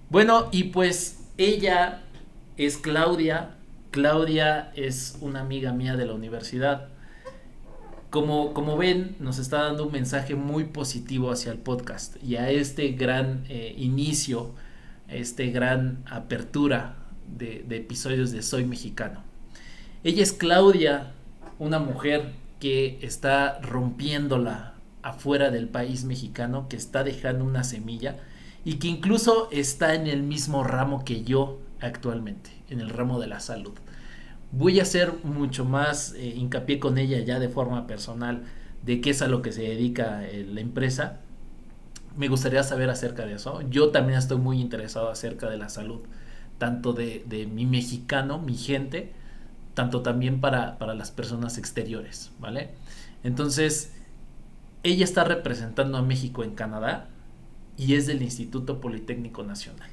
Bueno, 0.08 0.48
y 0.52 0.64
pues 0.64 1.28
ella 1.36 2.02
es 2.56 2.78
Claudia. 2.78 3.56
Claudia 3.90 4.72
es 4.74 5.18
una 5.20 5.40
amiga 5.40 5.72
mía 5.72 5.96
de 5.96 6.06
la 6.06 6.14
universidad. 6.14 6.88
Como, 8.14 8.54
como 8.54 8.76
ven, 8.76 9.16
nos 9.18 9.40
está 9.40 9.64
dando 9.64 9.86
un 9.86 9.92
mensaje 9.92 10.36
muy 10.36 10.66
positivo 10.66 11.32
hacia 11.32 11.50
el 11.50 11.58
podcast 11.58 12.14
y 12.22 12.36
a 12.36 12.48
este 12.48 12.92
gran 12.92 13.44
eh, 13.48 13.74
inicio, 13.76 14.52
este 15.08 15.50
gran 15.50 16.04
apertura 16.06 16.94
de, 17.26 17.64
de 17.66 17.78
episodios 17.78 18.30
de 18.30 18.42
Soy 18.42 18.66
Mexicano. 18.66 19.24
Ella 20.04 20.22
es 20.22 20.32
Claudia, 20.32 21.10
una 21.58 21.80
mujer 21.80 22.34
que 22.60 23.00
está 23.02 23.58
rompiéndola 23.62 24.74
afuera 25.02 25.50
del 25.50 25.68
país 25.68 26.04
mexicano, 26.04 26.68
que 26.68 26.76
está 26.76 27.02
dejando 27.02 27.44
una 27.44 27.64
semilla 27.64 28.18
y 28.64 28.74
que 28.74 28.86
incluso 28.86 29.48
está 29.50 29.96
en 29.96 30.06
el 30.06 30.22
mismo 30.22 30.62
ramo 30.62 31.04
que 31.04 31.24
yo 31.24 31.58
actualmente, 31.80 32.52
en 32.70 32.78
el 32.78 32.90
ramo 32.90 33.18
de 33.18 33.26
la 33.26 33.40
salud. 33.40 33.74
Voy 34.56 34.78
a 34.78 34.82
hacer 34.82 35.12
mucho 35.24 35.64
más 35.64 36.14
eh, 36.14 36.26
hincapié 36.36 36.78
con 36.78 36.96
ella 36.98 37.18
ya 37.18 37.40
de 37.40 37.48
forma 37.48 37.86
personal 37.86 38.44
de 38.84 39.00
qué 39.00 39.10
es 39.10 39.20
a 39.22 39.28
lo 39.28 39.42
que 39.42 39.50
se 39.52 39.62
dedica 39.62 40.24
eh, 40.24 40.46
la 40.48 40.60
empresa. 40.60 41.20
Me 42.16 42.28
gustaría 42.28 42.62
saber 42.62 42.88
acerca 42.90 43.26
de 43.26 43.34
eso. 43.34 43.62
Yo 43.68 43.90
también 43.90 44.18
estoy 44.18 44.38
muy 44.38 44.60
interesado 44.60 45.10
acerca 45.10 45.50
de 45.50 45.56
la 45.58 45.68
salud, 45.68 46.02
tanto 46.58 46.92
de, 46.92 47.24
de 47.26 47.46
mi 47.46 47.66
mexicano, 47.66 48.38
mi 48.38 48.54
gente, 48.56 49.12
tanto 49.74 50.02
también 50.02 50.40
para, 50.40 50.78
para 50.78 50.94
las 50.94 51.10
personas 51.10 51.58
exteriores, 51.58 52.30
¿vale? 52.38 52.70
Entonces, 53.24 53.92
ella 54.84 55.04
está 55.04 55.24
representando 55.24 55.98
a 55.98 56.02
México 56.02 56.44
en 56.44 56.54
Canadá 56.54 57.08
y 57.76 57.94
es 57.94 58.06
del 58.06 58.22
Instituto 58.22 58.80
Politécnico 58.80 59.42
Nacional. 59.42 59.90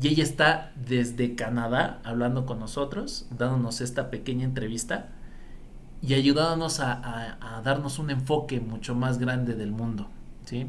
Y 0.00 0.08
ella 0.08 0.22
está 0.22 0.72
desde 0.76 1.34
Canadá 1.34 2.00
hablando 2.04 2.46
con 2.46 2.60
nosotros, 2.60 3.26
dándonos 3.36 3.80
esta 3.80 4.10
pequeña 4.10 4.44
entrevista 4.44 5.08
y 6.00 6.14
ayudándonos 6.14 6.78
a, 6.80 7.60
darnos 7.64 7.98
un 7.98 8.10
enfoque 8.10 8.60
mucho 8.60 8.94
más 8.94 9.18
grande 9.18 9.54
del 9.54 9.72
mundo. 9.72 10.08
¿sí? 10.44 10.68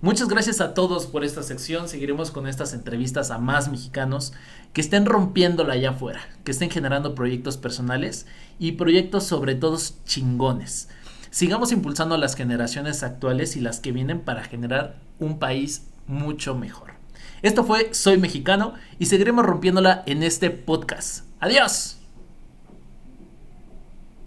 Muchas 0.00 0.28
gracias 0.28 0.60
a 0.60 0.74
todos 0.74 1.08
por 1.08 1.24
esta 1.24 1.42
sección. 1.42 1.88
Seguiremos 1.88 2.30
con 2.30 2.46
estas 2.46 2.72
entrevistas 2.72 3.32
a 3.32 3.38
más 3.38 3.68
mexicanos 3.68 4.32
que 4.72 4.80
estén 4.80 5.06
rompiéndola 5.06 5.74
allá 5.74 5.90
afuera, 5.90 6.20
que 6.44 6.52
estén 6.52 6.70
generando 6.70 7.16
proyectos 7.16 7.56
personales 7.56 8.26
y 8.60 8.72
proyectos 8.72 9.24
sobre 9.24 9.56
todo 9.56 9.76
chingones. 10.04 10.88
Sigamos 11.30 11.72
impulsando 11.72 12.14
a 12.14 12.18
las 12.18 12.36
generaciones 12.36 13.02
actuales 13.02 13.56
y 13.56 13.60
las 13.60 13.80
que 13.80 13.92
vienen 13.92 14.20
para 14.20 14.44
generar 14.44 15.00
un 15.18 15.40
país 15.40 15.88
mucho 16.06 16.54
mejor. 16.54 16.97
Esto 17.42 17.64
fue 17.64 17.94
Soy 17.94 18.18
Mexicano 18.18 18.74
y 18.98 19.06
seguiremos 19.06 19.46
rompiéndola 19.46 20.02
en 20.06 20.22
este 20.22 20.50
podcast. 20.50 21.24
Adiós. 21.40 21.97